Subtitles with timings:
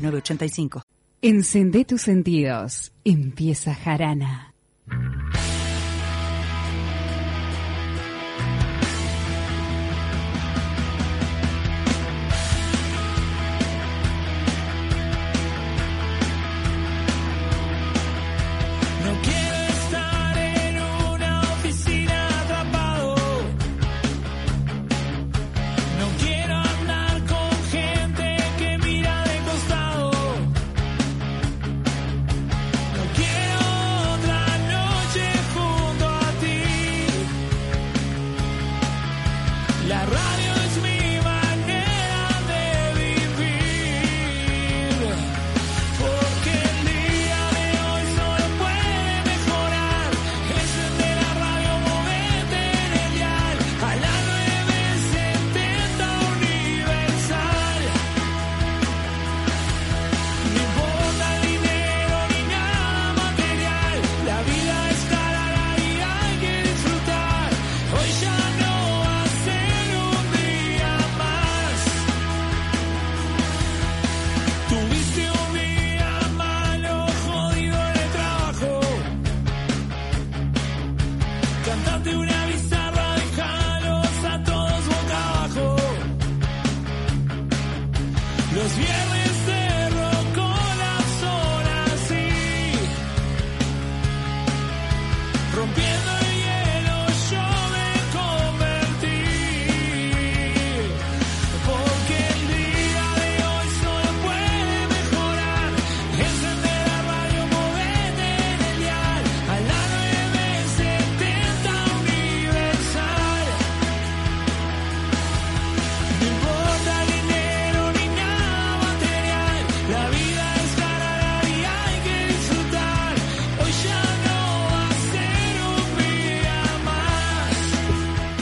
[0.00, 0.82] 985.
[1.22, 2.92] Encende tus sentidos.
[3.04, 4.49] Empieza Jarana.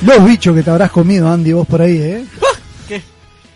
[0.08, 2.24] Los bichos que te habrás comido, Andy, vos por ahí, ¿eh?
[2.88, 3.02] ¿Qué?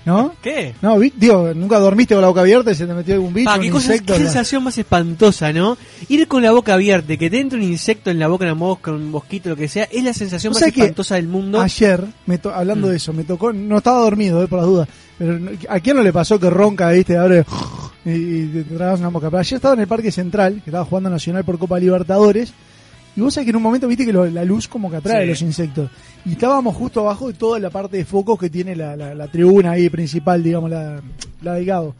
[0.04, 0.34] ¿No?
[0.42, 0.74] ¿Qué?
[0.82, 3.56] No, digo, nunca dormiste con la boca abierta y se te metió algún bicho, Ah,
[3.56, 4.12] un qué, cosa, insecto.
[4.12, 5.78] qué la- sensación más espantosa, ¿no?
[6.08, 8.90] Ir con la boca abierta, que te entre un insecto en la boca, una mosca,
[8.90, 11.60] un mosquito, lo que sea, es la sensación ¿Vos más espantosa del mundo.
[11.60, 12.90] Ayer, me to- hablando Mm.
[12.90, 15.38] de eso, me tocó, no estaba dormido, eh, por las dudas, pero
[15.70, 17.44] ¿a quién no le pasó que ronca, viste, abre
[18.04, 19.30] y, y te tragas una boca?
[19.30, 22.52] Pero ayer estaba en el Parque Central, que estaba jugando Nacional por Copa Libertadores,
[23.16, 25.22] y vos sabés que en un momento viste que lo- la luz como que atrae
[25.24, 25.28] Sí.
[25.30, 25.90] los insectos.
[26.24, 29.28] Y estábamos justo abajo de toda la parte de focos que tiene la, la- la
[29.28, 31.00] tribuna ahí principal, digamos, la,
[31.42, 31.94] la de Gado.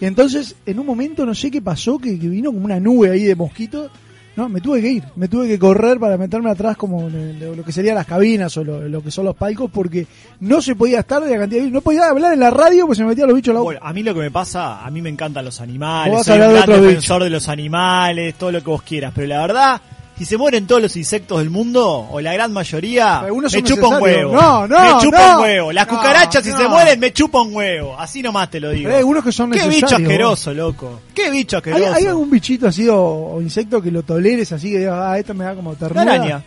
[0.00, 3.10] Y entonces, en un momento, no sé qué pasó, que, que vino como una nube
[3.10, 3.90] ahí de mosquitos.
[4.36, 7.72] No, me tuve que ir, me tuve que correr para meterme atrás como lo que
[7.72, 10.06] serían las cabinas o lo, lo que son los palcos porque
[10.40, 12.96] no se podía estar de la cantidad de no podía hablar en la radio porque
[12.96, 13.78] se me metían los bichos la boca.
[13.78, 16.38] Bueno, a mí lo que me pasa, a mí me encantan los animales, a soy
[16.38, 19.80] un gran defensor de los animales, todo lo que vos quieras, pero la verdad,
[20.18, 23.88] si se mueren todos los insectos del mundo, o la gran mayoría, Algunos me chupa
[23.88, 24.32] un huevo.
[24.32, 25.36] No, no, Me chupa no.
[25.36, 25.72] un huevo.
[25.72, 26.58] Las No, cucarachas, si no.
[26.58, 27.96] se mueren, me chupa un huevo.
[27.98, 28.84] Así nomás te lo digo.
[28.84, 31.00] Pero hay algunos que son Qué bicho asqueroso, loco.
[31.14, 31.94] Qué bicho ¿Hay, asqueroso.
[31.94, 35.34] hay algún bichito así o, o insecto que lo toleres así que digas, ah, esto
[35.34, 36.02] me da como La ternura?
[36.14, 36.42] araña.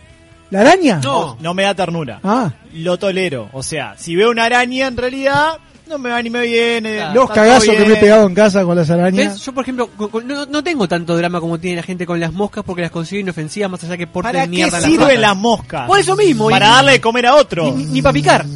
[0.50, 1.00] ¿La araña?
[1.04, 2.18] No, no me da ternura.
[2.24, 3.48] Ah, Lo tolero.
[3.52, 5.58] O sea, si veo una araña, en realidad,
[5.90, 6.96] no me va ni me viene.
[6.96, 7.14] Claro.
[7.14, 8.00] los cagazos que me he bien.
[8.00, 9.34] pegado en casa con las arañas.
[9.34, 9.44] ¿Ves?
[9.44, 12.18] Yo, por ejemplo, con- con- no, no tengo tanto drama como tiene la gente con
[12.18, 15.36] las moscas porque las considero inofensivas más allá que porten ¿Para qué mierda sirven las
[15.36, 15.86] moscas?
[15.86, 16.48] Por eso mismo.
[16.50, 17.74] y- Para darle de comer a otro.
[17.76, 18.46] Ni, ni para picar.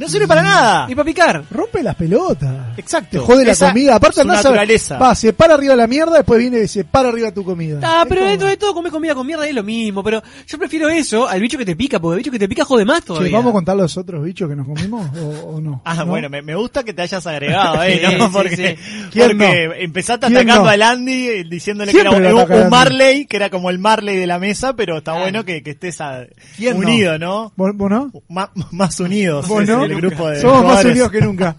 [0.00, 0.86] No sirve para nada.
[0.88, 1.44] Ni para picar.
[1.50, 2.76] Rompe las pelotas.
[2.78, 3.10] Exacto.
[3.10, 3.96] Te jode la Esa comida.
[3.96, 4.98] Aparte su andás a- naturaleza.
[4.98, 7.78] Va, se para arriba la mierda, después viene y se para arriba tu comida.
[7.82, 10.22] Ah, Es pero como- dentro de todo comer comida con mierda es lo mismo, pero
[10.46, 12.84] yo prefiero eso al bicho que te pica, porque el bicho que te pica jode
[12.84, 13.30] más Che, todavía.
[13.36, 15.82] ¿Vamos a contar los otros bichos que nos comimos o, o no?
[15.84, 16.06] Ah, ¿No?
[16.06, 18.26] bueno, me, me gusta que te hayas agregado ahí, Sí, ¿no?
[18.26, 19.08] sí, Porque, sí.
[19.12, 19.74] ¿Quién porque no?
[19.74, 20.70] empezaste ¿Quién atacando no?
[20.70, 22.70] al Andy eh, diciéndole Siempre que era un, ataca un Andy.
[22.70, 26.00] Marley, que era como el Marley de la mesa, pero está bueno que, que estés
[26.00, 26.24] a-
[26.56, 26.86] ¿Quién no?
[26.86, 27.52] unido, ¿no?
[27.56, 28.10] ¿Vos, vos no?
[28.28, 29.89] Ma- más unidos ¿Vos no?
[29.90, 31.56] El grupo de Somos más unidos que nunca.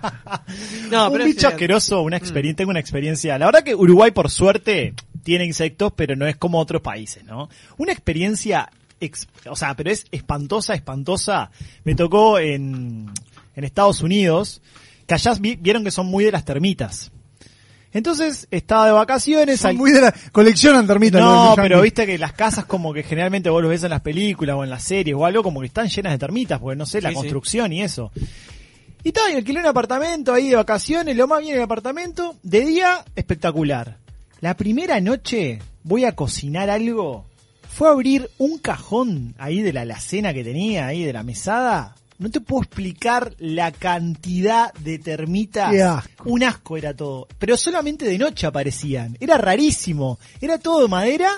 [0.89, 3.38] No, un pero bicho es- asqueroso, una experiencia, tengo una experiencia.
[3.38, 4.94] La verdad que Uruguay, por suerte,
[5.24, 7.50] tiene insectos, pero no es como otros países, ¿no?
[7.78, 8.69] Una experiencia,
[9.00, 11.51] ex- o sea, pero es espantosa, espantosa.
[11.83, 13.10] Me tocó en,
[13.56, 14.62] en Estados Unidos,
[15.07, 17.12] que allá vi- vieron que son muy de las termitas.
[17.93, 19.59] Entonces estaba de vacaciones.
[19.59, 21.21] Son al- muy de la coleccionan termitas.
[21.21, 24.55] No, pero viste que las casas como que generalmente vos lo ves en las películas
[24.55, 27.01] o en las series o algo como que están llenas de termitas, porque no sé,
[27.01, 27.15] la sí.
[27.15, 28.11] construcción y eso.
[29.03, 32.65] Y estaba, y alquilé un apartamento ahí de vacaciones, lo más bien el apartamento, de
[32.65, 33.97] día espectacular.
[34.41, 37.25] La primera noche voy a cocinar algo,
[37.67, 41.95] fue a abrir un cajón ahí de la alacena que tenía, ahí de la mesada.
[42.21, 45.73] No te puedo explicar la cantidad de termitas.
[45.73, 46.29] Asco.
[46.29, 47.27] Un asco era todo.
[47.39, 49.18] Pero solamente de noche aparecían.
[49.19, 50.19] Era rarísimo.
[50.39, 51.31] Era todo de madera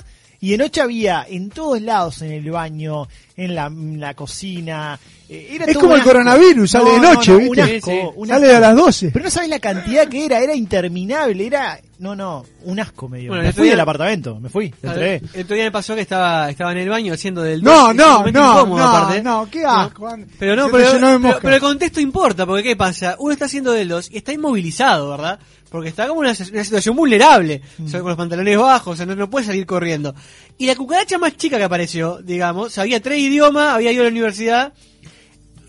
[0.45, 3.07] y de noche había en todos lados, en el baño,
[3.37, 4.99] en la, en la cocina.
[5.29, 6.11] eh, Era Es todo como un el asco.
[6.11, 7.61] coronavirus, sale de noche, Un ¿viste?
[7.61, 8.07] asco, Sí, sí.
[8.15, 8.57] un Sale asco.
[8.57, 9.09] a las 12.
[9.13, 11.79] Pero no sabes la cantidad que era, era interminable, era...
[11.99, 13.29] No, no, un asco me dio.
[13.29, 14.99] Bueno, me fui día- del apartamento, me fui, entré.
[14.99, 17.91] ver, El otro día me pasó que estaba, estaba en el baño haciendo del No,
[17.91, 19.23] un no, no, incómodo, no, aparte.
[19.23, 20.09] no, qué asco.
[20.37, 23.15] Pero no, pero, pero, pero el contexto importa, porque ¿qué pasa?
[23.19, 25.39] Uno está haciendo del 2 y está inmovilizado, ¿verdad?
[25.73, 29.07] Porque está como una, una situación vulnerable, o sea, con los pantalones bajos, o sea,
[29.07, 30.13] no, no puede salir corriendo.
[30.59, 34.11] Y la cucaracha más chica que apareció, digamos, sabía tres idiomas, había ido a la
[34.11, 34.71] universidad,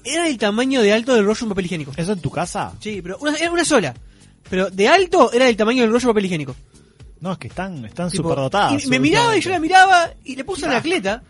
[0.05, 1.93] era del tamaño de alto del rollo de un papel higiénico.
[1.97, 2.75] ¿Eso en tu casa?
[2.81, 3.95] Sí, pero una, era una sola.
[4.51, 6.55] Pero de alto era del tamaño del rollo de papel higiénico.
[7.21, 8.85] No, es que están, están Tipo, superdotadas.
[8.85, 11.23] y me miraba y yo la miraba y le puse una cleta.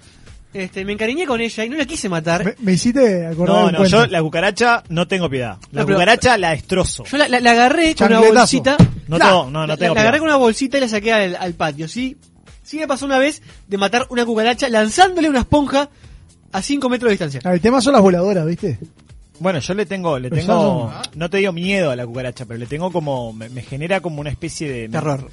[0.55, 2.45] Este, me encariñé con ella y no la quise matar.
[2.45, 4.05] Me, me hiciste acordar No, un no, cuento.
[4.05, 5.59] yo la cucaracha no tengo piedad.
[5.73, 7.05] La No, pero- cucaracha la destrozo.
[7.05, 8.39] Yo la, la- la agarré con una Chancletazo.
[8.41, 8.77] bolsita.
[9.09, 10.21] No Claro, tengo- no, no la- tengo La, agarré piedad.
[10.21, 11.89] con una bolsita y la saqué al, al patio.
[11.89, 12.17] Sí,
[12.63, 15.91] sí me pasó una vez de matar una cucaracha lanzándole una esponja
[16.53, 17.41] a 5 metros de distancia.
[17.45, 18.79] Ah, El tema son las voladoras, ¿viste?
[19.41, 22.57] Bueno, yo le tengo, le Pero tengo, no te digo miedo a la cucaracha, pero
[22.61, 24.89] le tengo como, me, me genera como una especie de...
[24.89, 25.29] Terror.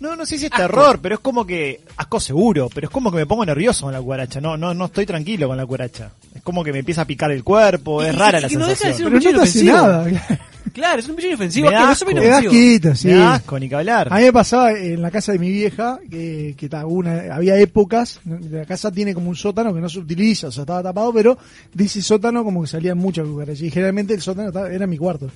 [0.00, 3.10] No, no sé si es terror, pero es como que, asco seguro, pero es como
[3.10, 6.10] que me pongo nervioso con la cucaracha, no, no, no estoy tranquilo con la cucaracha.
[6.34, 8.56] Es como que me empieza a picar el cuerpo, es Y- rara y- la y
[8.56, 8.96] no deja de sensación.
[8.96, 10.40] ser un Pero no te hace nada.
[10.74, 11.68] Claro, es un bicho inofensivo.
[11.68, 12.06] Me da asco.
[12.14, 13.08] Te da asquito, sí.
[13.08, 14.08] Me da asco, ni que hablar.
[14.12, 18.20] A mí me pasaba en la casa de mi vieja que, que una, había épocas,
[18.24, 21.36] la casa tiene como un sótano que no se utiliza, o sea, estaba tapado, pero
[21.74, 23.62] de ese sótano como que salían muchas cucarachas.
[23.62, 25.28] Y generalmente el sótano estaba- era mi cuarto.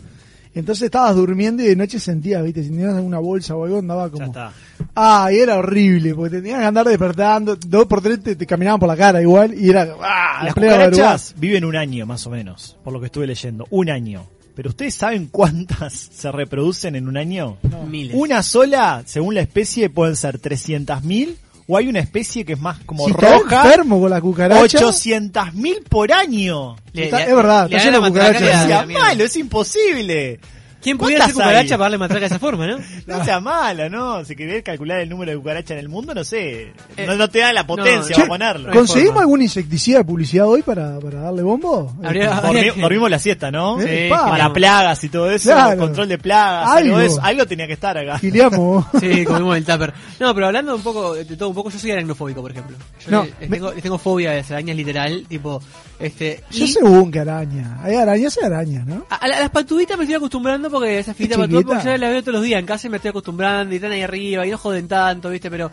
[0.55, 4.07] Entonces estabas durmiendo y de noche sentías, viste, si tenías una bolsa o algo, andaba
[4.07, 4.27] Ya como...
[4.27, 4.53] está.
[4.95, 8.79] Ah, y era horrible, porque tenías que andar despertando, dos por tres te, te caminaban
[8.79, 9.97] por la cara igual, y era...
[10.01, 13.91] Ah, Las cucarachas viven un año más o menos, por lo que estuve leyendo, un
[13.91, 14.27] año.
[14.55, 17.57] Pero ustedes saben cuántas se reproducen en un año?
[17.89, 18.15] Miles.
[18.17, 21.35] Una sola, según la especie, pueden ser 300.000
[21.67, 25.83] o hay una especie que es más como Si roja, enfermo con la cucaracha, 800.000
[25.89, 26.77] por año.
[26.93, 28.67] Le- Está- le- es verdad, le está lleno de cucarachas.
[28.87, 29.01] mierda.
[29.01, 30.41] malo, es imposible.
[30.85, 32.77] ¿Quién pudiera ser cucaracha para darle matraca de esa forma, no?
[33.07, 34.25] No sea malo, ¿no?
[34.25, 36.73] Si querés calcular el número de cucarachas en el mundo, no sé.
[36.97, 38.55] Eh, no, no te da la potencia no, para no.
[38.61, 38.73] ponerlo.
[38.79, 41.93] ¿Conseguimos algún insecticida de publicidad hoy para, para darle bombo?
[42.05, 43.81] Habría- Dormi- dormimos la siesta, ¿no?
[43.81, 44.29] Sí, Sí, pa.
[44.29, 45.81] para plagas y todo eso, Claro.
[45.81, 46.79] control de plagas, Algo.
[46.79, 47.21] algo, de eso.
[47.23, 48.19] algo tenía que estar acá.
[48.19, 48.85] Giliamos.
[49.01, 49.93] Sí, comimos el tupper.
[50.21, 52.77] No, pero hablando un poco de todo un poco, yo soy aracnofóbico, por ejemplo.
[53.05, 55.63] Yo No, le- les, me- tengo, les tengo fobia a las arañas literal, tipo,
[55.99, 56.43] este...
[56.51, 57.79] Yo y según que araña.
[57.83, 59.07] Hay arañas y arañas, ¿no?
[59.09, 61.75] a, a las patuditas me estoy acostumbrando porque esas filitas ¿Es patúas, chiquita?
[61.77, 63.93] porque ya las veo todos los días en casa y me estoy acostumbrando y están
[63.93, 65.71] ahí arriba y no joden tanto, viste, pero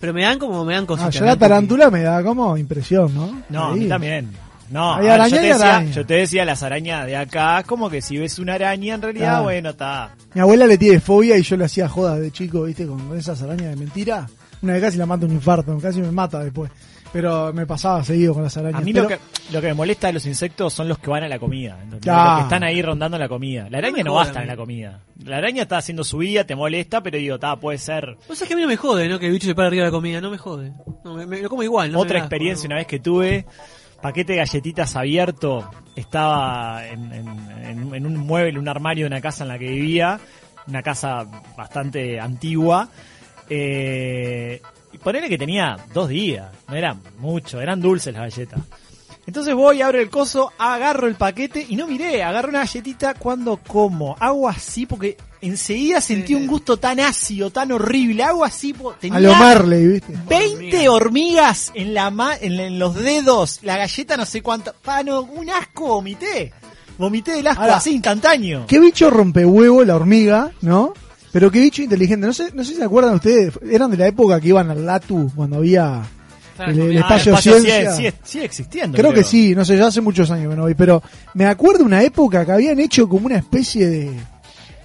[0.00, 1.14] pero me dan como, me dan Ah, cositas.
[1.14, 3.42] yo la tarántula me da como impresión, ¿no?
[3.48, 4.30] No, a mí también.
[4.70, 5.90] No, Hay a ver, araña yo, y te decía, araña.
[5.92, 9.28] yo te decía las arañas de acá, como que si ves una araña en realidad,
[9.30, 9.42] Claro.
[9.44, 10.10] bueno, está.
[10.34, 12.86] Mi abuela le tiene fobia y yo le hacía jodas de chico, ¿viste?
[12.86, 14.28] Con, con esas arañas de mentira.
[14.60, 16.70] Una vez casi la mata un infarto, casi me mata después.
[17.12, 18.82] Pero me pasaba seguido con las arañas.
[18.82, 19.18] A mí Pero- lo, que,
[19.52, 21.78] lo que me molesta de los insectos son los que van a la comida.
[21.90, 23.66] Los que están ahí rondando la comida.
[23.70, 24.60] La araña no, va a estar en la mí.
[24.60, 25.00] comida.
[25.24, 28.16] La araña está haciendo su vida, te molesta, pero digo, está, puede ser.
[28.28, 29.18] Vos sabés que a mí no me jode, ¿no?
[29.18, 30.72] Que el bicho se para arriba de la comida, no me jode.
[31.02, 32.00] No, me, me- lo como igual, ¿no?
[32.00, 32.74] Otra Me experiencia no.
[32.74, 33.46] una vez que tuve,
[34.02, 39.20] paquete de galletitas abierto, estaba en, en- en- en un mueble, un armario de una
[39.22, 40.20] casa en la que vivía,
[40.66, 42.90] una casa bastante antigua,
[43.48, 44.60] eh,
[44.92, 48.60] y ponele que tenía dos días, no eran mucho, eran dulces las galletas.
[49.28, 53.58] Entonces voy, abro el coso, agarro el paquete y no miré, agarro una galletita cuando
[53.58, 54.16] como.
[54.18, 58.22] Hago así porque enseguida sentí un gusto tan ácido, tan horrible.
[58.22, 60.14] Hago así, tenía A lo Marley, ¿viste?
[60.26, 65.20] 20 hormigas en la ma en, en los dedos, la galleta no sé cuánto, pano,
[65.20, 66.54] un asco vomité.
[66.96, 68.64] Vomité del asco Ahora, así instantáneo.
[68.66, 70.94] ¿Qué bicho rompehuevo la hormiga, no?
[71.32, 72.26] Pero qué bicho inteligente.
[72.26, 74.84] No sé, no sé si se acuerdan ustedes, eran de la época que iban al
[74.86, 76.02] Latu cuando había
[76.58, 77.00] el, el comida.
[77.00, 77.90] Ah, espacio, espacio ciencia.
[77.92, 78.96] cien- sigue, sigue existiendo.
[78.98, 81.02] Creo que sí, no sé, ya hace muchos años que no voy, pero
[81.34, 84.10] me acuerdo una época que habían hecho como una especie de,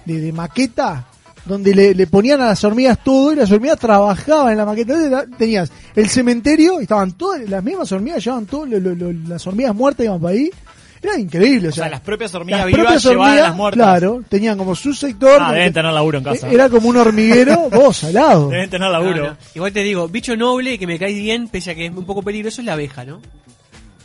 [0.04, 1.06] de, de maqueta
[1.46, 4.94] donde le, le ponían a las hormigas todo y las hormigas trabajaban en la maqueta.
[4.94, 10.06] Entonces tenías el cementerio, y estaban todas las mismas hormigas, llevaban todas las hormigas muertas
[10.06, 10.50] iban para ahí.
[11.04, 13.56] Era increíble, o O sea, las propias hormigas las vivas propias llevaban a hormigas, las
[13.56, 13.76] muertas.
[13.84, 15.38] claro, tenían como su sector.
[15.40, 16.48] Ah, deben tener laburo en casa.
[16.50, 18.48] Era como un hormiguero, vos, salado.
[18.48, 19.26] Deben tener No, laburo.
[19.30, 19.36] no.
[19.54, 22.22] Igual te digo, bicho noble que me cae bien, pese a que es un poco
[22.22, 23.20] peligroso, es la abeja, ¿no?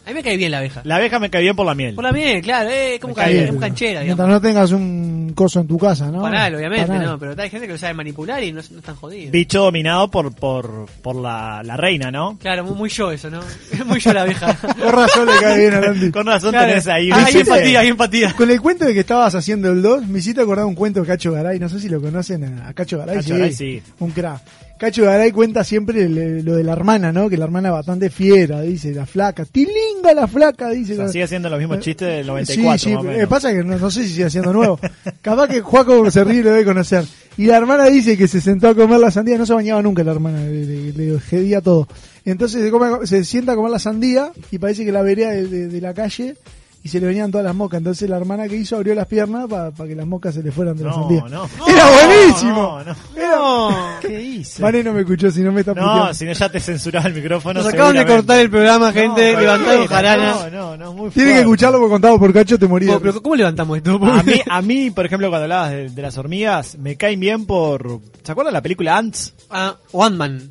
[0.10, 0.82] A mí me cae bien la abeja.
[0.86, 1.94] La abeja me cae bien por la miel.
[1.94, 4.42] Por la miel, claro, eh, como, Me cae bien, como pero canchera, Mientras digamos.
[4.42, 6.24] no tengas un coso en tu casa, ¿no?
[6.24, 7.06] Panal, obviamente, Panal.
[7.06, 9.32] no, pero hay gente que lo sabe manipular y no, no están jodidos.
[9.32, 12.40] Bicho dominado por, por, por la, la reina, ¿no?
[12.40, 13.40] Claro, muy, muy yo eso, ¿no?
[13.72, 14.56] Es muy yo la abeja.
[14.82, 16.10] Con razón le cae bien a Landy.
[16.10, 16.70] Con razón Claro.
[16.70, 17.12] tenés ahí.
[17.14, 17.40] Ah, hay bicho.
[17.42, 18.34] empatía, hay empatía.
[18.34, 21.06] Con el cuento de que estabas haciendo el 2, me hiciste acordar un cuento de
[21.06, 23.18] Cacho Garay, no sé si lo conocen a, a Cacho Garay.
[23.18, 23.80] Cacho Garay, sí.
[24.00, 24.42] Un crack.
[24.80, 27.30] Cacho Garay cuenta siempre el- lo de la hermana, ¿no?
[27.30, 30.94] Que la hermana es bastante fiera, dice, la flaca, tilinga la flaca, dice.
[30.94, 33.52] O sea, sigue haciendo los mismos chistes del Sí, 94, sí, más o eh, pasa
[33.54, 34.80] que no, no sé si sigue haciendo nuevo.
[35.22, 37.04] Capaz que Juaco se ríe y lo debe conocer.
[37.38, 40.04] Y la hermana dice que se sentó a comer la sandía, no se bañaba nunca
[40.04, 41.88] la hermana, le, le, le jedía todo.
[42.26, 45.48] Entonces se, come- se sienta a comer la sandía y parece que la vereda de,
[45.48, 46.36] de- de la calle
[46.82, 47.80] y se le venían todas las moscas.
[47.80, 50.78] Entonces la hermana que hizo abrió las piernas para que las moscas se le fueran
[50.78, 51.24] de la No, sandía.
[51.30, 51.50] no.
[51.68, 52.80] ¡Era No, buenísimo!
[52.86, 52.96] no.
[53.22, 54.62] Era- ¿Qué hice?
[54.62, 57.14] Vane no me escuchó, si no me está No, si no ya te censuraba el
[57.14, 57.62] micrófono.
[57.62, 60.34] Nos acaban de cortar el programa, gente, No, levantado no, jarana.
[60.34, 62.96] No, no, no, muy Tiene que escucharlo porque contado por Cacho te moría.
[62.96, 64.00] Oh, pero ¿cómo levantamos esto?
[64.04, 67.46] A mí, a mí, por ejemplo, cuando hablabas de, de las hormigas, me caen bien
[67.46, 68.00] por...
[68.24, 69.34] ¿Se acuerdan de la película Ants?
[69.50, 70.50] Ah, One Man.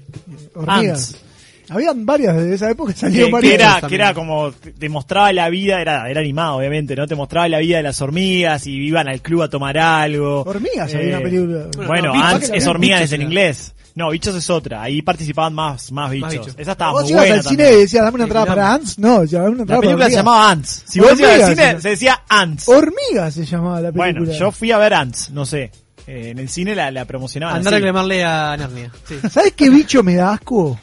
[0.54, 1.14] Hormigas.
[1.14, 1.24] Ants.
[1.70, 3.54] Habían varias de esa época, Que, salieron que varias.
[3.54, 3.88] era, también.
[3.88, 7.06] que era como, te mostraba la vida, era, era animado obviamente, ¿no?
[7.06, 10.42] Te mostraba la vida de las hormigas y iban al club a tomar algo.
[10.42, 11.66] Hormigas, Eh, había una película.
[11.86, 13.28] Bueno, no, Ants que es la- hormigas bichos en era.
[13.28, 13.74] inglés.
[13.94, 14.80] No, bichos es otra.
[14.82, 16.30] Ahí participaban más, más bichos.
[16.30, 16.54] bichos.
[16.56, 17.78] Esa estaba ¿Vos muy ibas buena al cine también.
[17.78, 18.98] y decías, dame una entrada para Ants?
[18.98, 20.82] No, decía, dame una La entrada película para se llamaba Ants.
[20.86, 22.68] Si vos ibas al cine, se- se decía Ants.
[22.68, 24.12] Hormigas se llamaba la película.
[24.20, 25.72] Bueno, yo fui a ver Ants, no sé.
[26.06, 28.90] Eh, en el cine la, la promocionaban Andar a reclamarle a Narnia.
[29.06, 29.16] Sí.
[29.30, 30.78] ¿Sabes qué bicho me da asco?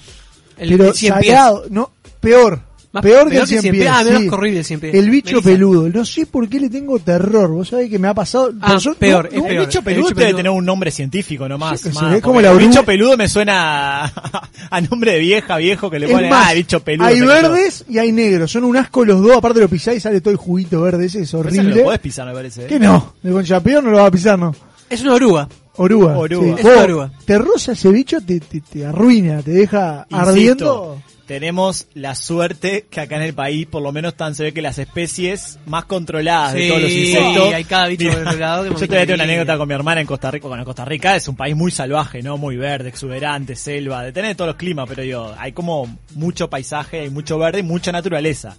[0.58, 1.34] El, Pero el cien pies.
[1.34, 2.60] salado, no, peor.
[2.92, 3.90] Más- peor que el cien cien pies.
[3.92, 4.30] Ah, menos sí.
[4.30, 4.96] que horrible el cien pies.
[4.96, 5.90] El bicho peludo.
[5.90, 7.50] No sé por qué le tengo terror.
[7.52, 8.54] Vos sabés que me ha pasado.
[8.62, 9.66] Ah, yo- peor, no, es no, El peor.
[9.66, 10.38] bicho El peludo debe peludo.
[10.38, 11.82] tener un nombre científico nomás.
[11.82, 15.58] Sé, más, es como la el bicho peludo me suena a, a nombre de vieja,
[15.58, 17.06] viejo, que le Es ponen, más, ah, bicho peludo.
[17.08, 17.28] hay quedó.
[17.28, 18.50] verdes y hay negros.
[18.50, 19.36] Son un asco los dos.
[19.36, 21.08] Aparte lo pisás y sale todo el juguito verde.
[21.08, 21.76] Ese es Pero ese no horrible.
[21.82, 22.64] lo podés pisar, me parece.
[22.64, 22.68] ¿eh?
[22.68, 23.16] ¿Qué no?
[23.22, 24.56] De con chapeón no lo va a pisar, no.
[24.90, 25.50] Es una oruga.
[25.77, 26.17] Oruga.
[26.17, 26.58] Oruga.
[26.58, 26.67] sí.
[26.67, 27.12] Es oruga.
[27.25, 31.01] Te roza ese bicho, te, te, te arruina, te deja Insisto, ardiendo.
[31.25, 34.62] tenemos la suerte que acá en el país, por lo menos tan se ve que
[34.62, 37.53] las especies más controladas de Sí, todos los insectos.
[37.53, 39.24] hay cada bicho Mira, por otro lado que Yo te voy a mamita tener una
[39.24, 40.48] anécdota con mi hermana en Costa Rica.
[40.48, 42.38] Bueno, Costa Rica es un país muy salvaje, ¿no?
[42.38, 47.01] Muy verde, exuberante, selva, de tener todos los climas, pero digo, hay como mucho paisaje,
[47.01, 48.55] hay mucho verde y mucha naturaleza.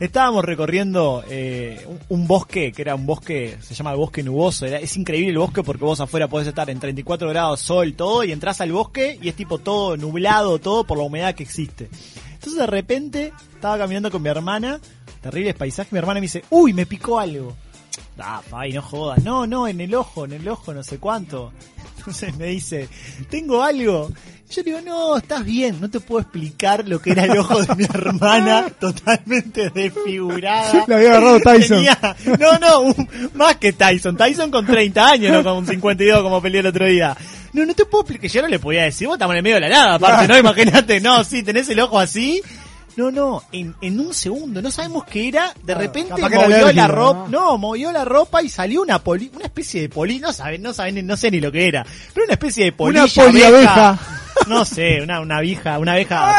[0.00, 4.64] Estábamos recorriendo eh, un, bosque, que era un bosque, se llama el bosque nuboso.
[4.64, 8.24] Era- es increíble el bosque porque vos afuera podés estar en 34 grados, sol, todo,
[8.24, 11.90] y entras al bosque y es tipo todo nublado, todo por la humedad que existe.
[12.32, 14.80] Entonces de repente estaba caminando con mi hermana,
[15.20, 17.54] terribles paisajes, mi hermana me dice, uy, me picó algo.
[18.22, 19.22] Ah, ay, no jodas.
[19.24, 21.52] No, no, en el ojo, en el ojo, no sé cuánto.
[21.98, 22.88] Entonces me dice,
[23.28, 24.10] tengo algo.
[24.50, 27.62] Yo le digo, no, estás bien, no te puedo explicar lo que era el ojo
[27.62, 30.84] de mi hermana, totalmente desfigurada.
[30.88, 31.76] Le había agarrado Tyson.
[31.78, 34.16] Tenía- no, no, un- más que Tyson.
[34.16, 37.16] Tyson con 30 años, no con 52 como peleé el otro día.
[37.52, 39.56] No, no te puedo explicar, yo no le podía decir, vos estamos en el medio
[39.56, 40.38] de la nada, aparte, ¿no?
[40.38, 42.40] Imagínate, no, sí, tenés el ojo así.
[42.96, 46.86] No, no, en, en un segundo, no sabemos qué era, de Claro, repente movió la
[46.88, 47.50] ropa, ¿no?
[47.52, 50.72] no, movió la ropa y salió una poli, una especie de poli, no saben, no
[50.74, 53.98] saben, no sé ni lo que era, pero una especie de polilla, Una poliabeja.
[54.48, 56.34] No sé, una, una abeja, una abeja,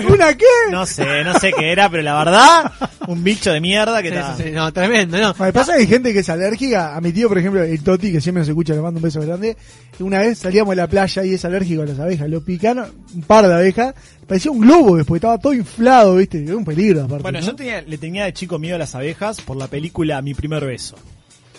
[0.00, 0.06] ¡Eh!
[0.08, 0.44] ¿Una qué?
[0.70, 2.72] no sé, no sé qué era, pero la verdad,
[3.08, 4.36] un bicho de mierda que Sí, está.
[4.36, 4.50] sí, sí.
[4.52, 5.34] No, tremendo, no.
[5.38, 6.96] Me pasa que hay gente que es alérgica.
[6.96, 9.20] A mi tío, por ejemplo, el Toti, que siempre nos escucha, le mando un beso
[9.20, 9.56] grande.
[9.98, 12.28] Una vez salíamos a la playa y es alérgico a las abejas.
[12.28, 13.94] Lo picaron un par de abejas.
[14.26, 16.42] Parecía un globo después, estaba todo inflado, ¿viste?
[16.44, 17.22] Era un peligro, aparte.
[17.22, 17.46] Bueno, ¿no?
[17.46, 20.64] yo tenía, le tenía de chico miedo a las abejas por la película Mi primer
[20.64, 20.96] beso.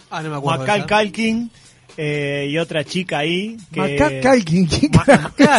[0.10, 0.60] Ah, no me acuerdo.
[0.62, 0.88] Macal esa.
[0.88, 1.52] Calkin
[1.98, 4.68] eh, y otra chica ahí que Calkin,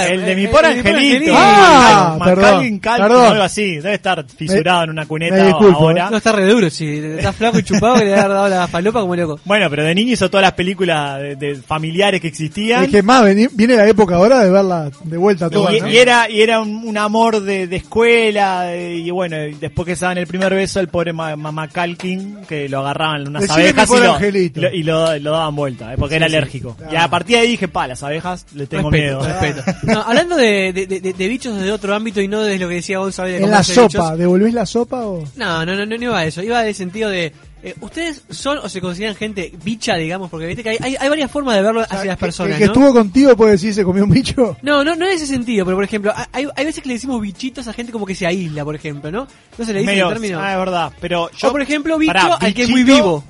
[0.09, 1.33] el de eh, mi eh, por angelito.
[1.37, 3.77] Ah, Macal- perdón, Macalin Calkin, algo así.
[3.77, 6.11] Debe estar fisurado en una cuneta ahora.
[6.11, 6.99] No, está re duro, sí.
[7.17, 9.41] Está flaco y chupado que le ha dado la falopa como loco.
[9.45, 12.85] Bueno, pero de niño hizo todas las películas de, de familiares que existían.
[12.85, 15.89] Es que más, viene la época ahora de verla de vuelta toda, y, ¿no?
[15.89, 19.87] y era y era un, un amor de, de escuela de- y bueno y después
[19.87, 23.43] que se daban el primer beso el pobre ma- mamá Calkin que lo agarraban unas
[23.43, 24.61] Decime abejas y lo, angelito.
[24.61, 27.49] lo- y lo, lo daban vuelta eh, porque era alérgico y a partir de ahí
[27.49, 29.62] dije pa las abejas le tengo respeto, miedo respeto.
[29.93, 32.75] No, hablando de, de, de- de bichos desde otro ámbito y no desde lo que
[32.76, 34.19] decía Gonzalo de En cómo la sopa, bichos.
[34.19, 35.25] ¿devolvés la sopa o...?
[35.37, 36.43] No, no, no, no, no iba a eso.
[36.43, 37.33] Iba del sentido de
[37.64, 40.29] Eh, ¿Ustedes son o se consideran gente bicha, digamos?
[40.31, 42.67] Porque viste que hay, hay, hay varias formas de verlo hacia las El personas, que
[42.67, 42.73] ¿no?
[42.73, 44.57] estuvo contigo puede decir se comió un bicho.
[44.62, 47.21] No, no, no en ese sentido, pero por ejemplo, hay, hay veces que le decimos
[47.23, 49.29] bichitos a gente como que se aísla, por ejemplo, ¿no?
[49.57, 50.41] No se le dice el término.
[50.41, 50.93] Ah, es verdad.
[51.00, 53.23] Pero yo, o por ejemplo, bicho Pará, al que es muy vivo.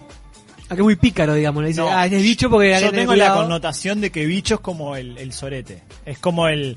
[0.74, 1.62] Que es muy pícaro, digamos.
[1.62, 4.54] Le dice, No, ah, es bicho porque que yo tengo la connotación de que bicho
[4.56, 5.82] es como el, el sorete.
[6.04, 6.76] Es como el,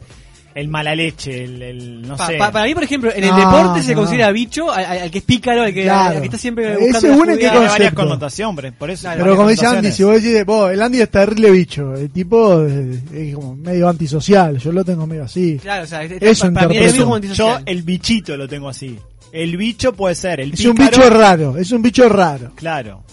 [0.54, 2.38] el mala leche, el, el- no Pa- sé.
[2.38, 4.02] pa- para mí, por ejemplo, en el No, deporte se no.
[4.02, 6.16] considera bicho al, al- al que es pícaro, al que, Claro.
[6.16, 7.38] al que está siempre Ese buscando jugada.
[7.38, 8.02] Tiene varias concepto.
[8.02, 9.02] connotaciones, por eso.
[9.02, 9.96] Claro, Pero varias como dice Andy, connotaciones.
[9.96, 11.94] si vos decís, vos, el Andy es terrible bicho.
[11.96, 14.58] El tipo eh, es como medio antisocial.
[14.60, 15.58] Yo lo tengo medio así.
[15.62, 16.94] Claro, o sea, es- Eso para mí es interpreto.
[16.94, 17.64] mismo Yo antisocial.
[17.66, 18.98] el bichito lo tengo así.
[19.34, 20.92] El bicho puede ser el Es un pícaro.
[20.98, 21.58] bicho raro.
[21.58, 22.52] Es un bicho raro.
[22.56, 23.04] Claro.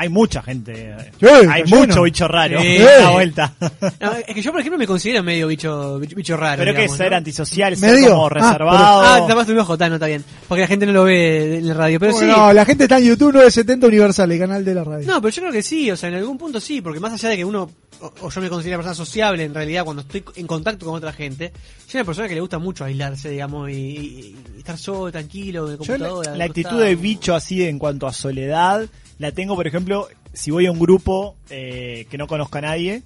[0.00, 0.72] Hay mucha gente.
[0.76, 2.02] eh, Sí, hay mucho lleno.
[2.04, 2.60] bicho raro.
[2.62, 2.78] Sí.
[2.78, 3.52] a la vuelta.
[4.00, 6.58] No, es que yo, por ejemplo, me considero medio bicho, bicho, bicho raro.
[6.58, 7.16] Pero que digamos, ser ¿no?
[7.18, 8.10] antisocial, ser Medio.
[8.12, 9.02] como Ah, reservado.
[9.04, 10.24] Ah, te tapaste un ojo, está, no está bien.
[10.48, 12.00] Porque la gente no lo ve en la radio.
[12.00, 12.24] Pero sí.
[12.24, 15.06] Bueno, la gente está en YouTube 970 Universal, el canal de la radio.
[15.06, 17.28] No, pero yo creo que sí, o sea, en algún punto sí, porque más allá
[17.28, 20.24] de que uno, o, o yo me considero una persona sociable, en realidad, cuando estoy
[20.36, 21.52] en contacto con otra gente,
[21.86, 25.66] soy una persona que le gusta mucho aislarse, digamos, y, y- y estar solo, tranquilo,
[25.66, 26.44] en el Yo la, computadora.
[26.46, 28.86] actitud de bicho así en cuanto a soledad
[29.20, 33.02] la tengo, por ejemplo, si voy a un grupo eh, que no conozca a nadie,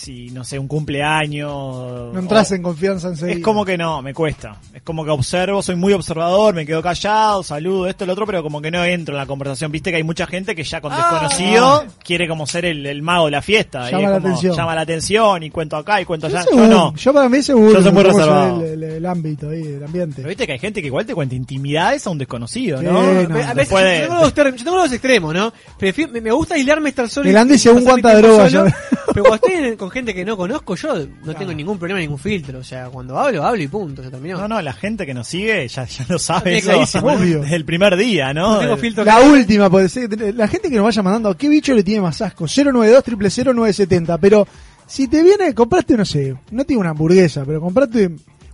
[0.00, 2.12] si no sé, un cumpleaños.
[2.14, 3.36] No entras o- en confianza enseguida.
[3.36, 4.56] Es como que no, me cuesta.
[4.74, 8.42] Es como que observo, soy muy observador, me quedo callado, saludo, esto, lo otro, pero
[8.42, 9.70] como que no entro en la conversación.
[9.70, 13.26] Viste que hay mucha gente que ya con desconocido quiere como ser el, el mago
[13.26, 13.88] de la fiesta.
[13.88, 14.56] y Llama es la como, atención.
[14.56, 16.44] Llama la atención y cuento acá y cuento allá.
[16.50, 16.94] Yo, no.
[16.94, 17.74] yo para mí seguro.
[17.74, 18.64] Yo soy muy reservado.
[18.64, 20.16] El, el- el ámbito ahí, el ambiente.
[20.16, 22.92] Pero viste que hay gente que igual te cuenta intimidades a un desconocido, Sí, ¿no?
[23.02, 23.36] no.
[23.38, 25.52] A veces, de- yo, tengo los ter- yo tengo los extremos, ¿no?
[25.78, 27.28] Prefiero, me, me gusta aislarme, estar solo.
[27.28, 28.76] El y- Andy y según cuánta droga solo, ya-
[29.12, 30.94] Pero cuando estoy en- con gente que no conozco, yo
[31.24, 32.58] no tengo ningún problema, ningún filtro.
[32.60, 34.38] O sea, cuando hablo, hablo y punto, se terminó.
[34.38, 36.72] No, no, la gente que nos sigue ya, ya lo sabe eso
[37.18, 38.54] desde el primer día, ¿no?
[38.54, 39.04] No tengo filtro.
[39.04, 40.34] La última puede ser.
[40.34, 42.46] La gente que nos vaya mandando, ¿qué bicho le tiene más asco?
[42.46, 44.46] 092 000 970 Pero
[44.86, 48.10] si te viene, compraste, no sé, no tiene una hamburguesa, pero compraste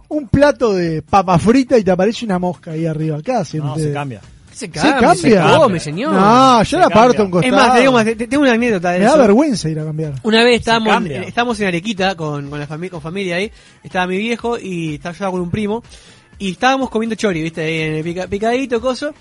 [0.09, 3.21] un plato de papa frita y te aparece una mosca ahí arriba.
[3.23, 3.89] ¿Qué hacen No, ustedes?
[3.89, 4.21] se cambia.
[4.57, 5.49] Se Se cambia, cambia.
[5.51, 6.13] se come, señor.
[6.15, 7.25] No, yo Se la parto cambia.
[7.27, 7.55] un costado.
[7.55, 9.79] es más, te digo más, te- te- tengo una anécdota de Me da vergüenza ir
[9.81, 10.15] a cambiar.
[10.23, 11.17] Una vez estábamos, cambia.
[11.19, 13.53] en, estábamos en Arequita con, con la familia, con familia ahí,
[13.85, 15.83] estaba mi viejo y estaba yo con un primo,
[16.39, 19.13] y estábamos comiendo chori, viste, ahí en el pica- picadito, coso.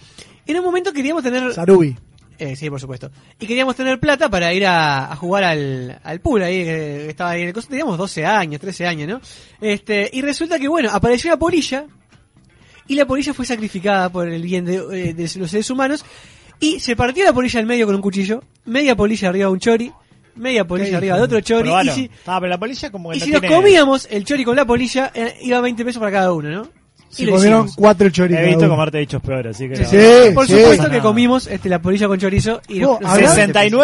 [0.45, 1.97] Y en un momento queríamos tener, Sarubi.
[2.37, 6.19] eh, sí, por supuesto, y queríamos tener plata para ir a, a jugar al, al
[6.21, 9.19] pool ahí, que estaba ahí en el coso, teníamos 12 años, 13 años, ¿no?
[9.59, 11.85] Este, y resulta que bueno, apareció una polilla,
[12.87, 16.05] y la polilla fue sacrificada por el bien de, eh, de los seres humanos
[16.59, 19.59] y se partió la polilla al medio con un cuchillo, media polilla arriba de un
[19.59, 19.91] chori,
[20.35, 21.91] media polilla ¿Qué arriba de otro chori Probalo.
[21.91, 24.43] y si, Ah, pero la polilla como que y no si nos comíamos el chori
[24.43, 26.84] con la polilla eh, iba 20 pesos para cada uno, ¿no?
[27.23, 28.43] Lo comieron cuatro chorizos.
[28.43, 29.75] He visto comerte bichos peores, así que...
[29.77, 29.87] Sí, no.
[29.89, 30.31] sí.
[30.33, 30.53] Por sí.
[30.59, 30.89] supuesto No.
[30.89, 32.99] que comimos este, la polilla con chorizo y hablá-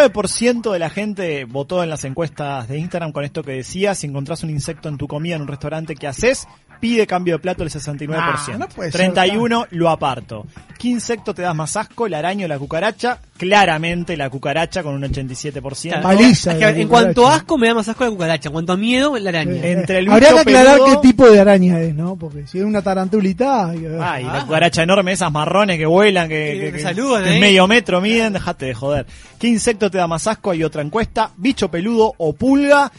[0.06, 4.08] 69% de la gente votó en las encuestas de Instagram con esto que decía, si
[4.08, 6.48] encontrás un insecto en tu comida en un restaurante, ¿qué haces?
[6.80, 8.16] Pide cambio de plato el 69%.
[8.18, 10.46] Ah, no puede ser 31 lo aparto.
[10.82, 12.08] ¿Qué insecto te das más asco?
[12.08, 13.20] ¿La araña o la cucaracha?
[13.38, 15.90] Claramente la cucaracha con un 87%.
[15.90, 18.10] Claro, Paliza es de que la en cuanto a asco me da más asco la
[18.10, 19.52] cucaracha, en cuanto a miedo la araña.
[19.64, 22.16] Eh, Entre el Habría que aclarar peludo- qué tipo de araña es, ¿no?
[22.16, 23.70] Porque si es una tarantulita.
[23.70, 23.98] ay, ay.
[24.02, 27.24] Ah, y la cucaracha enorme, esas marrones que vuelan, que, Que que- te que- saludan,
[27.26, 27.40] que ¿eh?
[27.40, 29.06] medio metro miden, dejate de joder.
[29.38, 30.50] ¿Qué insecto te da más asco?
[30.52, 31.30] Hay otra encuesta.
[31.38, 32.92] Bicho peludo o pulga.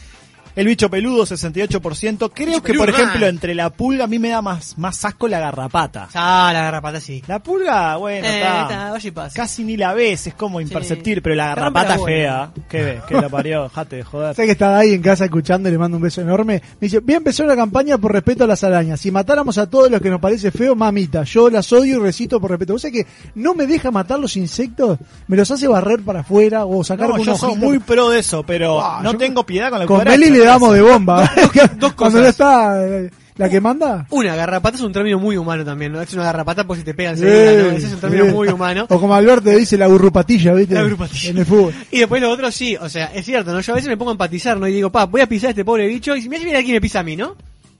[0.55, 2.31] El bicho peludo, 68%.
[2.33, 5.39] Creo que, por ejemplo, entre la pulga a mí me da más, más asco la
[5.39, 6.09] garrapata.
[6.13, 7.23] Ah, la garrapata sí.
[7.27, 8.93] La pulga, bueno, Eh, está.
[9.13, 9.35] pasa.
[9.35, 12.51] Casi ni la ves, es como imperceptible, pero la garrapata la es fea.
[12.69, 13.01] ¿Qué ves?
[13.07, 13.63] ¿Qué la parió?
[13.73, 14.35] Dejate de joder.
[14.35, 16.61] Sé que está ahí en casa escuchando y le mando un beso enorme.
[16.79, 18.99] Me dice, voy a empezar una campaña por respeto a las arañas.
[19.01, 22.39] Si matáramos a todos los que nos parece feo, mamita, yo las odio y recito
[22.39, 22.73] por respeto.
[22.73, 24.99] ¿Vos sabés que no me deja matar los insectos?
[25.27, 28.19] Me los hace barrer para afuera o sacar No, con yo soy muy pro de
[28.19, 30.17] eso, pero no yo- tengo piedad con la Con cucaracha.
[30.19, 31.31] Meli le damos de bomba.
[31.77, 32.13] dos Cuando cosas.
[32.13, 34.05] no está eh, la que manda.
[34.11, 36.01] Una, garrapata es un término muy humano también, ¿no?
[36.01, 37.71] Es una garrapata porque si te pegan enseguida, ¿no?
[37.71, 38.85] Ese es un término muy humano.
[38.89, 40.75] O como Alberto dice, la burrupatilla, ¿viste?
[40.75, 41.31] La burrupatilla.
[41.31, 41.73] En el fútbol.
[41.91, 43.61] Y después lo otro sí, o sea, es cierto, ¿no?
[43.61, 44.67] Yo a veces me pongo a empatizar, ¿no?
[44.67, 46.57] Y digo, pa, voy a pisar a este pobre bicho y si me hace bien
[46.57, 47.35] aquí me pisa a mí, ¿no?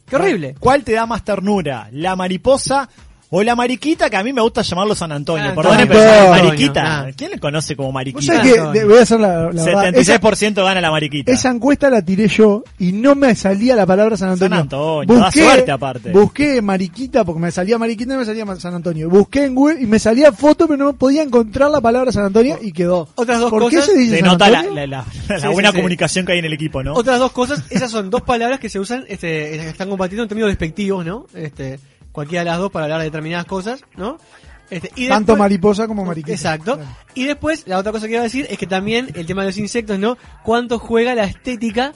[0.09, 0.55] Qué horrible.
[0.59, 1.89] ¿Cuál te da más ternura?
[1.91, 2.89] ¿La mariposa
[3.35, 4.09] o la mariquita?
[4.09, 5.45] Que a mí me gusta llamarlo San Antonio.
[5.47, 6.83] San Perdón, pero Antonio, mariquita.
[6.83, 7.11] nah.
[7.15, 8.41] ¿Quién le conoce como mariquita?
[8.41, 11.31] que, voy a hacer la, la verdad, esa, 76% gana la mariquita.
[11.31, 14.55] esa encuesta la tiré yo y no me salía la palabra San Antonio.
[14.55, 16.11] San Antonio, da suerte aparte.
[16.11, 19.09] Busqué mariquita porque me salía mariquita y no me salía San Antonio.
[19.09, 22.59] Busqué en Google y me salía foto pero no podía encontrar la palabra San Antonio
[22.61, 23.09] y quedó.
[23.15, 24.85] Otras dos ¿Por qué cosas se dice Se San nota la, Antonio?
[24.87, 25.77] la- la- la Sí, buena sí, sí.
[25.81, 26.93] comunicación que hay en el equipo, ¿no?
[26.93, 30.29] Otras dos cosas, esas son dos palabras que se usan, este, que están combatiendo en
[30.29, 31.25] términos despectivos, ¿no?
[31.33, 31.79] Este,
[32.13, 34.17] cualquiera de las dos para hablar de determinadas cosas, ¿no?
[34.69, 36.31] Este, y Tanto después- mariposa como mariquita.
[36.33, 36.75] Exacto.
[36.77, 36.89] Claro.
[37.13, 39.49] Y después, la otra cosa que iba a decir es que también el tema de
[39.49, 40.17] los insectos, ¿no?
[40.43, 41.91] ¿Cuánto juega la estética